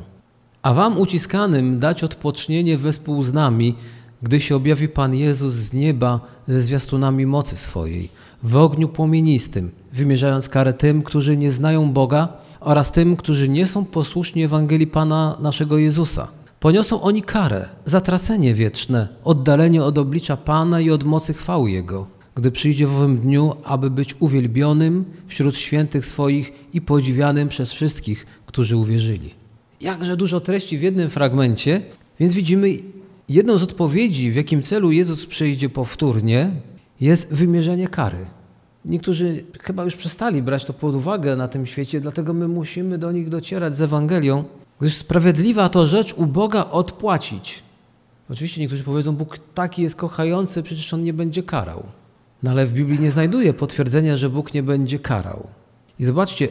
A 0.63 0.75
wam 0.75 0.99
uciskanym 0.99 1.79
dać 1.79 2.05
odpocznienie 2.05 2.79
wespół 2.79 3.23
z 3.23 3.33
nami, 3.33 3.75
gdy 4.23 4.41
się 4.41 4.57
objawi 4.57 4.89
Pan 4.89 5.15
Jezus 5.15 5.55
z 5.55 5.73
nieba 5.73 6.21
ze 6.49 6.63
zwiastunami 6.63 7.27
mocy 7.27 7.57
swojej, 7.57 8.09
w 8.43 8.57
ogniu 8.57 8.89
płomienistym, 8.89 9.71
wymierzając 9.93 10.49
karę 10.49 10.73
tym, 10.73 11.03
którzy 11.03 11.37
nie 11.37 11.53
znają 11.53 11.93
Boga 11.93 12.29
oraz 12.61 12.93
tym, 12.93 13.17
którzy 13.17 13.49
nie 13.49 13.67
są 13.67 13.85
posłuszni 13.85 14.43
Ewangelii 14.43 14.87
Pana 14.87 15.37
naszego 15.41 15.79
Jezusa. 15.79 16.29
Poniosą 16.61 17.03
oni 17.03 17.23
karę, 17.23 17.69
zatracenie 17.85 18.55
wieczne, 18.55 19.09
oddalenie 19.25 19.85
od 19.85 19.99
oblicza 19.99 20.37
Pana 20.37 20.81
i 20.81 20.91
od 20.91 21.05
mocy 21.05 21.35
chwały 21.35 21.71
Jego, 21.71 22.18
gdy 22.39 22.51
przyjdzie 22.51 22.87
w 22.87 22.97
owym 22.97 23.19
dniu, 23.19 23.55
aby 23.65 23.91
być 23.91 24.15
uwielbionym 24.21 25.05
wśród 25.27 25.57
świętych 25.57 26.07
swoich 26.07 26.53
i 26.73 26.81
podziwianym 26.81 27.49
przez 27.49 27.73
wszystkich, 27.73 28.27
którzy 28.47 28.77
uwierzyli. 28.77 29.35
Jakże 29.81 30.17
dużo 30.17 30.41
treści 30.41 30.79
w 30.79 30.83
jednym 30.83 31.11
fragmencie, 31.11 31.83
więc 32.21 32.35
widzimy 32.35 32.69
jedną 33.29 33.59
z 33.59 33.63
odpowiedzi, 33.63 34.33
w 34.33 34.35
jakim 34.35 34.63
celu 34.63 34.93
Jezus 34.93 35.27
przyjdzie 35.27 35.69
powtórnie, 35.69 36.51
jest 37.01 37.35
wymierzenie 37.35 37.89
kary. 37.89 38.27
Niektórzy 38.85 39.45
chyba 39.61 39.85
już 39.85 39.97
przestali 39.97 40.43
brać 40.43 40.65
to 40.65 40.73
pod 40.73 40.95
uwagę 40.95 41.37
na 41.37 41.49
tym 41.49 41.67
świecie, 41.67 42.01
dlatego 42.01 42.35
my 42.35 42.49
musimy 42.49 42.99
do 42.99 43.13
nich 43.13 43.29
docierać 43.29 43.77
z 43.77 43.81
Ewangelią, 43.81 44.45
gdyż 44.81 44.95
sprawiedliwa 44.95 45.69
to 45.69 45.87
rzecz 45.87 46.15
u 46.15 46.27
Boga 46.27 46.65
odpłacić. 46.71 47.63
Oczywiście 48.31 48.61
niektórzy 48.61 48.85
powiedzą, 48.85 49.17
Bóg 49.17 49.39
taki 49.55 49.83
jest 49.83 49.97
kochający, 49.97 50.63
przecież 50.63 50.95
On 50.95 51.03
nie 51.03 51.13
będzie 51.13 51.43
karał. 51.43 51.98
No 52.43 52.51
ale 52.51 52.67
w 52.67 52.73
Biblii 52.73 53.01
nie 53.01 53.11
znajduje 53.11 53.55
potwierdzenia, 53.55 54.17
że 54.17 54.31
Bóg 54.31 54.55
nie 54.55 54.63
będzie 54.63 54.99
karał. 54.99 55.49
I 55.99 56.05
zobaczcie, 56.05 56.49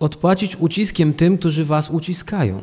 odpłacić 0.00 0.56
uciskiem 0.56 1.14
tym, 1.14 1.38
którzy 1.38 1.64
was 1.64 1.90
uciskają. 1.90 2.60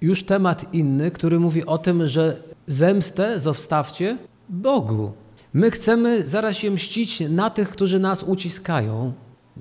Już 0.00 0.24
temat 0.24 0.74
inny, 0.74 1.10
który 1.10 1.40
mówi 1.40 1.66
o 1.66 1.78
tym, 1.78 2.06
że 2.06 2.42
zemstę 2.66 3.40
zostawcie 3.40 4.18
Bogu. 4.48 5.12
My 5.54 5.70
chcemy 5.70 6.28
zaraz 6.28 6.56
się 6.56 6.70
mścić 6.70 7.22
na 7.28 7.50
tych, 7.50 7.70
którzy 7.70 7.98
nas 7.98 8.22
uciskają. 8.22 9.12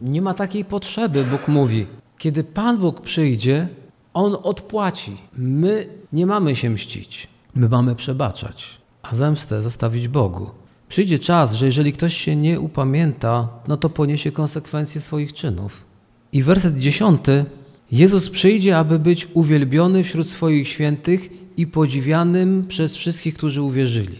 Nie 0.01 0.21
ma 0.21 0.33
takiej 0.33 0.65
potrzeby, 0.65 1.23
Bóg 1.23 1.47
mówi. 1.47 1.87
Kiedy 2.17 2.43
Pan 2.43 2.77
Bóg 2.77 3.01
przyjdzie, 3.01 3.67
On 4.13 4.37
odpłaci. 4.43 5.17
My 5.37 5.87
nie 6.13 6.25
mamy 6.25 6.55
się 6.55 6.69
mścić. 6.69 7.27
My 7.55 7.69
mamy 7.69 7.95
przebaczać, 7.95 8.81
a 9.01 9.15
zemstę 9.15 9.61
zostawić 9.61 10.07
Bogu. 10.07 10.51
Przyjdzie 10.91 11.19
czas, 11.19 11.53
że 11.53 11.65
jeżeli 11.65 11.93
ktoś 11.93 12.17
się 12.17 12.35
nie 12.35 12.59
upamięta, 12.59 13.49
no 13.67 13.77
to 13.77 13.89
poniesie 13.89 14.31
konsekwencje 14.31 15.01
swoich 15.01 15.33
czynów. 15.33 15.85
I 16.33 16.43
werset 16.43 16.77
dziesiąty. 16.77 17.45
Jezus 17.91 18.29
przyjdzie, 18.29 18.77
aby 18.77 18.99
być 18.99 19.27
uwielbiony 19.33 20.03
wśród 20.03 20.29
swoich 20.29 20.67
świętych 20.67 21.29
i 21.57 21.67
podziwianym 21.67 22.65
przez 22.67 22.95
wszystkich, 22.95 23.33
którzy 23.33 23.61
uwierzyli. 23.61 24.15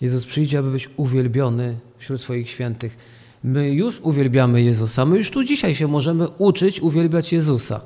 Jezus 0.00 0.26
przyjdzie, 0.26 0.58
aby 0.58 0.70
być 0.70 0.90
uwielbiony 0.96 1.76
wśród 1.98 2.20
swoich 2.20 2.48
świętych. 2.48 2.96
My 3.44 3.70
już 3.70 4.00
uwielbiamy 4.00 4.62
Jezusa. 4.62 5.06
My 5.06 5.18
już 5.18 5.30
tu 5.30 5.44
dzisiaj 5.44 5.74
się 5.74 5.88
możemy 5.88 6.28
uczyć 6.28 6.80
uwielbiać 6.80 7.32
Jezusa. 7.32 7.80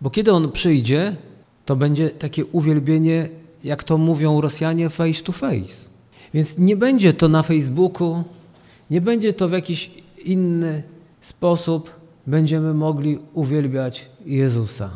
Bo 0.00 0.10
kiedy 0.10 0.32
On 0.32 0.52
przyjdzie, 0.52 1.16
to 1.64 1.76
będzie 1.76 2.10
takie 2.10 2.44
uwielbienie, 2.44 3.28
jak 3.64 3.84
to 3.84 3.98
mówią 3.98 4.40
Rosjanie, 4.40 4.90
face 4.90 5.22
to 5.22 5.32
face. 5.32 5.93
Więc 6.34 6.58
nie 6.58 6.76
będzie 6.76 7.12
to 7.12 7.28
na 7.28 7.42
Facebooku, 7.42 8.24
nie 8.90 9.00
będzie 9.00 9.32
to 9.32 9.48
w 9.48 9.52
jakiś 9.52 9.90
inny 10.24 10.82
sposób. 11.20 11.90
Będziemy 12.26 12.74
mogli 12.74 13.18
uwielbiać 13.34 14.08
Jezusa. 14.26 14.90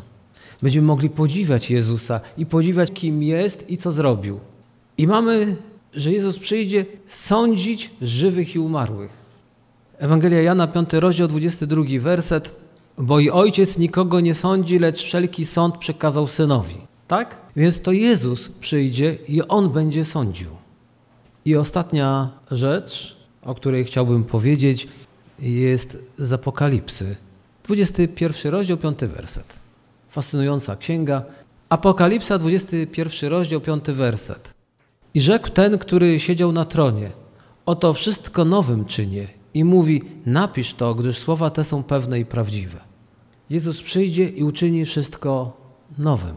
Będziemy 0.61 0.87
mogli 0.87 1.09
podziwiać 1.09 1.71
Jezusa 1.71 2.21
i 2.37 2.45
podziwiać, 2.45 2.91
kim 2.91 3.23
jest 3.23 3.69
i 3.69 3.77
co 3.77 3.91
zrobił. 3.91 4.39
I 4.97 5.07
mamy, 5.07 5.55
że 5.93 6.11
Jezus 6.11 6.39
przyjdzie 6.39 6.85
sądzić 7.07 7.91
żywych 8.01 8.55
i 8.55 8.59
umarłych. 8.59 9.11
Ewangelia 9.97 10.41
Jana, 10.41 10.67
5 10.67 10.93
rozdział, 10.93 11.27
22 11.27 11.83
werset. 11.99 12.55
Bo 12.97 13.19
i 13.19 13.29
ojciec 13.29 13.77
nikogo 13.77 14.19
nie 14.19 14.33
sądzi, 14.33 14.79
lecz 14.79 14.97
wszelki 14.97 15.45
sąd 15.45 15.77
przekazał 15.77 16.27
synowi. 16.27 16.75
Tak? 17.07 17.37
Więc 17.55 17.81
to 17.81 17.91
Jezus 17.91 18.49
przyjdzie 18.49 19.17
i 19.27 19.41
on 19.41 19.69
będzie 19.69 20.05
sądził. 20.05 20.58
I 21.45 21.55
ostatnia 21.55 22.29
rzecz, 22.51 23.17
o 23.43 23.55
której 23.55 23.85
chciałbym 23.85 24.23
powiedzieć, 24.23 24.87
jest 25.39 25.97
z 26.19 26.33
Apokalipsy. 26.33 27.15
21 27.63 28.51
rozdział, 28.51 28.77
5 28.77 28.99
werset. 28.99 29.53
Fascynująca 30.09 30.75
księga. 30.75 31.23
Apokalipsa, 31.69 32.37
21 32.37 33.29
rozdział, 33.29 33.61
5 33.61 33.83
werset. 33.83 34.53
I 35.13 35.21
rzekł 35.21 35.49
ten, 35.49 35.77
który 35.77 36.19
siedział 36.19 36.51
na 36.51 36.65
tronie, 36.65 37.11
oto 37.65 37.93
wszystko 37.93 38.45
nowym 38.45 38.85
czynię. 38.85 39.27
I 39.53 39.63
mówi, 39.63 40.01
napisz 40.25 40.73
to, 40.73 40.95
gdyż 40.95 41.17
słowa 41.17 41.49
te 41.49 41.63
są 41.63 41.83
pewne 41.83 42.19
i 42.19 42.25
prawdziwe. 42.25 42.79
Jezus 43.49 43.81
przyjdzie 43.81 44.29
i 44.29 44.43
uczyni 44.43 44.85
wszystko 44.85 45.57
nowym. 45.97 46.35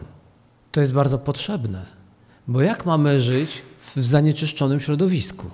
To 0.71 0.81
jest 0.81 0.93
bardzo 0.93 1.19
potrzebne, 1.19 1.85
bo 2.47 2.61
jak 2.61 2.85
mamy 2.85 3.19
żyć 3.19 3.61
w 3.83 4.01
zanieczyszczonym 4.01 4.79
środowisku, 4.79 5.47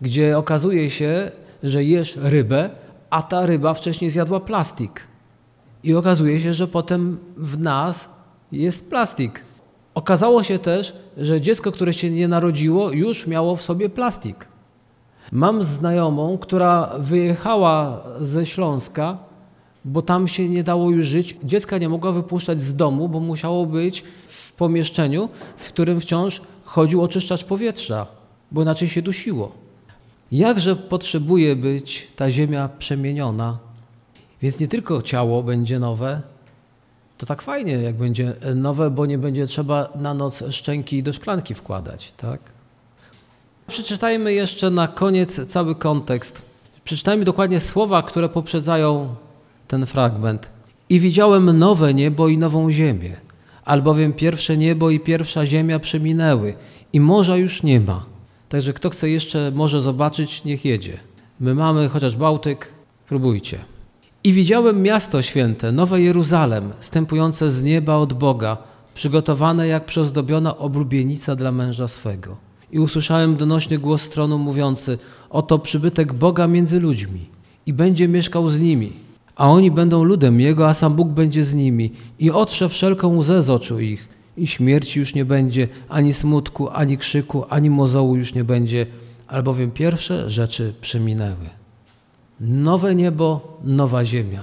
gdzie 0.00 0.38
okazuje 0.38 0.90
się, 0.90 1.30
że 1.62 1.84
jesz 1.84 2.18
rybę, 2.22 2.70
a 3.10 3.22
ta 3.22 3.46
ryba 3.46 3.74
wcześniej 3.74 4.10
zjadła 4.10 4.40
plastik. 4.40 5.00
I 5.84 5.94
okazuje 5.94 6.40
się, 6.40 6.54
że 6.54 6.68
potem 6.68 7.18
w 7.36 7.58
nas 7.58 8.08
jest 8.52 8.90
plastik. 8.90 9.44
Okazało 9.94 10.42
się 10.42 10.58
też, 10.58 10.96
że 11.16 11.40
dziecko, 11.40 11.72
które 11.72 11.94
się 11.94 12.10
nie 12.10 12.28
narodziło, 12.28 12.92
już 12.92 13.26
miało 13.26 13.56
w 13.56 13.62
sobie 13.62 13.88
plastik. 13.88 14.48
Mam 15.32 15.62
znajomą, 15.62 16.38
która 16.38 16.90
wyjechała 16.98 18.04
ze 18.20 18.46
Śląska, 18.46 19.18
bo 19.84 20.02
tam 20.02 20.28
się 20.28 20.48
nie 20.48 20.64
dało 20.64 20.90
już 20.90 21.06
żyć. 21.06 21.36
Dziecka 21.44 21.78
nie 21.78 21.88
mogła 21.88 22.12
wypuszczać 22.12 22.62
z 22.62 22.76
domu, 22.76 23.08
bo 23.08 23.20
musiało 23.20 23.66
być 23.66 24.04
w 24.28 24.52
pomieszczeniu, 24.52 25.28
w 25.56 25.68
którym 25.68 26.00
wciąż 26.00 26.42
chodził 26.72 27.02
oczyszczacz 27.02 27.44
powietrza, 27.44 28.06
bo 28.52 28.62
inaczej 28.62 28.88
się 28.88 29.02
dusiło. 29.02 29.52
Jakże 30.32 30.76
potrzebuje 30.76 31.56
być 31.56 32.08
ta 32.16 32.30
ziemia 32.30 32.68
przemieniona, 32.78 33.58
więc 34.42 34.60
nie 34.60 34.68
tylko 34.68 35.02
ciało 35.02 35.42
będzie 35.42 35.78
nowe, 35.78 36.22
to 37.18 37.26
tak 37.26 37.42
fajnie, 37.42 37.72
jak 37.72 37.96
będzie 37.96 38.34
nowe, 38.54 38.90
bo 38.90 39.06
nie 39.06 39.18
będzie 39.18 39.46
trzeba 39.46 39.88
na 39.94 40.14
noc 40.14 40.44
szczęki 40.50 41.02
do 41.02 41.12
szklanki 41.12 41.54
wkładać, 41.54 42.12
tak? 42.16 42.40
Przeczytajmy 43.66 44.32
jeszcze 44.32 44.70
na 44.70 44.88
koniec 44.88 45.46
cały 45.46 45.74
kontekst. 45.74 46.42
Przeczytajmy 46.84 47.24
dokładnie 47.24 47.60
słowa, 47.60 48.02
które 48.02 48.28
poprzedzają 48.28 49.14
ten 49.68 49.86
fragment. 49.86 50.50
I 50.88 51.00
widziałem 51.00 51.58
nowe 51.58 51.94
niebo 51.94 52.28
i 52.28 52.38
nową 52.38 52.72
ziemię, 52.72 53.16
albowiem 53.64 54.12
pierwsze 54.12 54.56
niebo 54.56 54.90
i 54.90 55.00
pierwsza 55.00 55.46
ziemia 55.46 55.78
przeminęły 55.78 56.54
i 56.92 57.00
morza 57.00 57.36
już 57.36 57.62
nie 57.62 57.80
ma. 57.80 58.04
Także 58.48 58.72
kto 58.72 58.90
chce 58.90 59.10
jeszcze 59.10 59.52
może 59.54 59.80
zobaczyć, 59.80 60.44
niech 60.44 60.64
jedzie. 60.64 60.98
My 61.40 61.54
mamy 61.54 61.88
chociaż 61.88 62.16
Bałtyk, 62.16 62.72
próbujcie. 63.08 63.58
I 64.24 64.32
widziałem 64.32 64.82
miasto 64.82 65.22
święte, 65.22 65.72
Nowe 65.72 66.00
Jeruzalem, 66.00 66.72
stępujące 66.80 67.50
z 67.50 67.62
nieba 67.62 67.94
od 67.96 68.12
Boga, 68.12 68.56
przygotowane 68.94 69.66
jak 69.66 69.84
przyozdobiona 69.84 70.58
oblubienica 70.58 71.36
dla 71.36 71.52
męża 71.52 71.88
swego. 71.88 72.36
I 72.72 72.78
usłyszałem 72.78 73.36
donośny 73.36 73.78
głos 73.78 74.02
stronu 74.02 74.38
mówiący, 74.38 74.98
oto 75.30 75.58
przybytek 75.58 76.12
Boga 76.12 76.46
między 76.46 76.80
ludźmi 76.80 77.26
i 77.66 77.72
będzie 77.72 78.08
mieszkał 78.08 78.48
z 78.48 78.60
nimi, 78.60 78.92
a 79.36 79.48
oni 79.48 79.70
będą 79.70 80.04
ludem 80.04 80.40
Jego, 80.40 80.68
a 80.68 80.74
sam 80.74 80.94
Bóg 80.94 81.08
będzie 81.08 81.44
z 81.44 81.54
nimi 81.54 81.92
i 82.18 82.30
otrze 82.30 82.68
wszelką 82.68 83.16
łzę 83.16 83.42
z 83.42 83.50
oczu 83.50 83.80
ich 83.80 84.08
i 84.36 84.46
śmierci 84.46 84.98
już 84.98 85.14
nie 85.14 85.24
będzie, 85.24 85.68
ani 85.88 86.14
smutku, 86.14 86.68
ani 86.68 86.98
krzyku, 86.98 87.44
ani 87.48 87.70
mozołu 87.70 88.16
już 88.16 88.34
nie 88.34 88.44
będzie, 88.44 88.86
albowiem 89.26 89.70
pierwsze 89.70 90.30
rzeczy 90.30 90.74
przeminęły. 90.80 91.50
Nowe 92.40 92.94
niebo, 92.94 93.58
nowa 93.64 94.04
ziemia. 94.04 94.40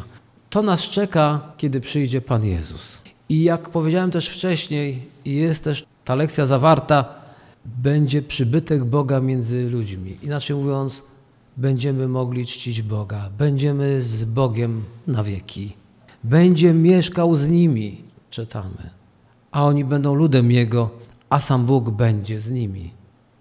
To 0.50 0.62
nas 0.62 0.82
czeka, 0.82 1.42
kiedy 1.58 1.82
przyjdzie 1.82 2.22
Pan 2.22 2.46
Jezus. 2.46 2.98
I 3.30 3.44
jak 3.44 3.70
powiedziałem 3.70 4.12
też 4.12 4.30
wcześniej, 4.30 5.06
jest 5.26 5.64
też 5.64 5.86
ta 6.06 6.16
lekcja 6.16 6.46
zawarta, 6.46 7.06
będzie 7.66 8.22
przybytek 8.22 8.84
Boga 8.84 9.20
między 9.20 9.70
ludźmi. 9.70 10.18
Inaczej 10.24 10.56
mówiąc, 10.56 11.04
będziemy 11.60 12.08
mogli 12.08 12.46
czcić 12.46 12.82
Boga, 12.82 13.30
będziemy 13.38 14.02
z 14.02 14.24
Bogiem 14.24 14.84
na 15.08 15.24
wieki. 15.24 15.74
Będzie 16.24 16.74
mieszkał 16.74 17.36
z 17.36 17.48
nimi, 17.48 18.02
czytamy. 18.30 18.90
A 19.52 19.66
oni 19.66 19.86
będą 19.86 20.14
ludem 20.16 20.52
Jego, 20.52 20.90
a 21.30 21.40
sam 21.40 21.66
Bóg 21.66 21.90
będzie 21.90 22.40
z 22.40 22.52
nimi. 22.52 22.92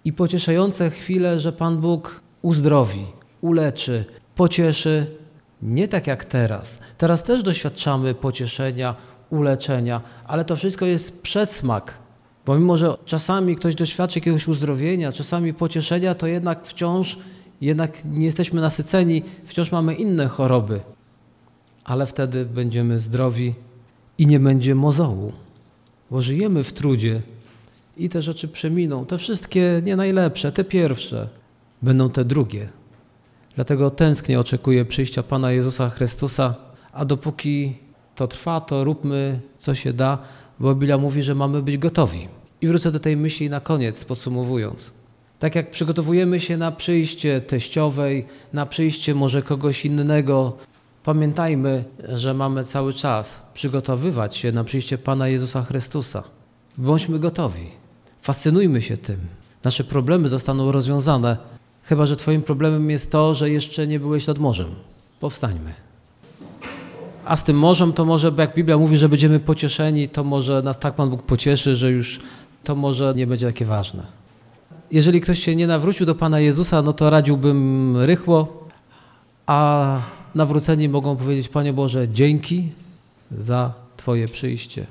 i 0.05 0.13
pocieszające 0.13 0.89
chwile, 0.89 1.39
że 1.39 1.51
Pan 1.51 1.77
Bóg 1.77 2.21
uzdrowi, 2.41 3.05
uleczy, 3.41 4.05
pocieszy, 4.35 5.15
nie 5.61 5.87
tak 5.87 6.07
jak 6.07 6.25
teraz. 6.25 6.79
Teraz 6.97 7.23
też 7.23 7.43
doświadczamy 7.43 8.13
pocieszenia, 8.13 8.95
uleczenia, 9.29 10.01
ale 10.27 10.45
to 10.45 10.55
wszystko 10.55 10.85
jest 10.85 11.21
przedsmak. 11.21 11.97
Bo 12.45 12.59
mimo, 12.59 12.77
że 12.77 12.97
czasami 13.05 13.55
ktoś 13.55 13.75
doświadczy 13.75 14.19
jakiegoś 14.19 14.47
uzdrowienia, 14.47 15.11
czasami 15.11 15.53
pocieszenia, 15.53 16.15
to 16.15 16.27
jednak 16.27 16.65
wciąż 16.65 17.19
jednak 17.61 18.05
nie 18.05 18.25
jesteśmy 18.25 18.61
nasyceni, 18.61 19.23
wciąż 19.45 19.71
mamy 19.71 19.93
inne 19.93 20.27
choroby. 20.27 20.81
Ale 21.83 22.07
wtedy 22.07 22.45
będziemy 22.45 22.99
zdrowi 22.99 23.55
i 24.17 24.27
nie 24.27 24.39
będzie 24.39 24.75
mozołu, 24.75 25.33
bo 26.11 26.21
żyjemy 26.21 26.63
w 26.63 26.73
trudzie 26.73 27.21
i 27.97 28.09
te 28.09 28.21
rzeczy 28.21 28.47
przeminą. 28.47 29.05
Te 29.05 29.17
wszystkie 29.17 29.81
nie 29.85 29.95
najlepsze, 29.95 30.51
te 30.51 30.63
pierwsze, 30.63 31.29
będą 31.81 32.09
te 32.09 32.25
drugie. 32.25 32.69
Dlatego 33.55 33.89
tęsknię 33.89 34.39
oczekuję 34.39 34.85
przyjścia 34.85 35.23
Pana 35.23 35.51
Jezusa 35.51 35.89
Chrystusa, 35.89 36.55
a 36.93 37.05
dopóki 37.05 37.75
to 38.15 38.27
trwa, 38.27 38.61
to 38.61 38.83
róbmy 38.83 39.39
co 39.57 39.75
się 39.75 39.93
da, 39.93 40.17
bo 40.59 40.75
Biblia 40.75 40.97
mówi, 40.97 41.23
że 41.23 41.35
mamy 41.35 41.61
być 41.61 41.77
gotowi. 41.77 42.27
I 42.61 42.67
wrócę 42.67 42.91
do 42.91 42.99
tej 42.99 43.17
myśli 43.17 43.49
na 43.49 43.59
koniec, 43.59 44.05
podsumowując. 44.05 44.98
Tak 45.39 45.55
jak 45.55 45.71
przygotowujemy 45.71 46.39
się 46.39 46.57
na 46.57 46.71
przyjście 46.71 47.41
teściowej, 47.41 48.25
na 48.53 48.65
przyjście 48.65 49.15
może 49.15 49.41
kogoś 49.41 49.85
innego, 49.85 50.57
pamiętajmy, 51.03 51.83
że 52.09 52.33
mamy 52.33 52.63
cały 52.63 52.93
czas 52.93 53.41
przygotowywać 53.53 54.37
się 54.37 54.51
na 54.51 54.63
przyjście 54.63 54.97
Pana 54.97 55.27
Jezusa 55.27 55.63
Chrystusa. 55.63 56.23
Bądźmy 56.77 57.19
gotowi. 57.19 57.67
Fascynujmy 58.21 58.81
się 58.81 58.97
tym. 58.97 59.19
Nasze 59.63 59.83
problemy 59.83 60.29
zostaną 60.29 60.71
rozwiązane, 60.71 61.37
chyba 61.83 62.05
że 62.05 62.15
Twoim 62.15 62.41
problemem 62.41 62.89
jest 62.89 63.11
to, 63.11 63.33
że 63.33 63.49
jeszcze 63.49 63.87
nie 63.87 63.99
byłeś 63.99 64.27
nad 64.27 64.39
morzem. 64.39 64.67
Powstańmy. 65.19 65.73
A 67.25 67.37
z 67.37 67.43
tym 67.43 67.57
morzem 67.57 67.93
to 67.93 68.05
może, 68.05 68.31
jak 68.37 68.55
Biblia 68.55 68.77
mówi, 68.77 68.97
że 68.97 69.09
będziemy 69.09 69.39
pocieszeni, 69.39 70.09
to 70.09 70.23
może 70.23 70.61
nas 70.61 70.79
tak 70.79 70.95
Pan 70.95 71.09
Bóg 71.09 71.23
pocieszy, 71.23 71.75
że 71.75 71.91
już 71.91 72.19
to 72.63 72.75
może 72.75 73.13
nie 73.15 73.27
będzie 73.27 73.45
takie 73.45 73.65
ważne. 73.65 74.18
Jeżeli 74.91 75.21
ktoś 75.21 75.39
się 75.39 75.55
nie 75.55 75.67
nawrócił 75.67 76.05
do 76.05 76.15
Pana 76.15 76.39
Jezusa, 76.39 76.81
no 76.81 76.93
to 76.93 77.09
radziłbym 77.09 77.97
rychło, 77.97 78.67
a 79.47 79.99
nawróceni 80.35 80.89
mogą 80.89 81.15
powiedzieć, 81.15 81.49
Panie 81.49 81.73
Boże, 81.73 82.07
dzięki 82.09 82.71
za 83.31 83.73
Twoje 83.97 84.27
przyjście. 84.27 84.85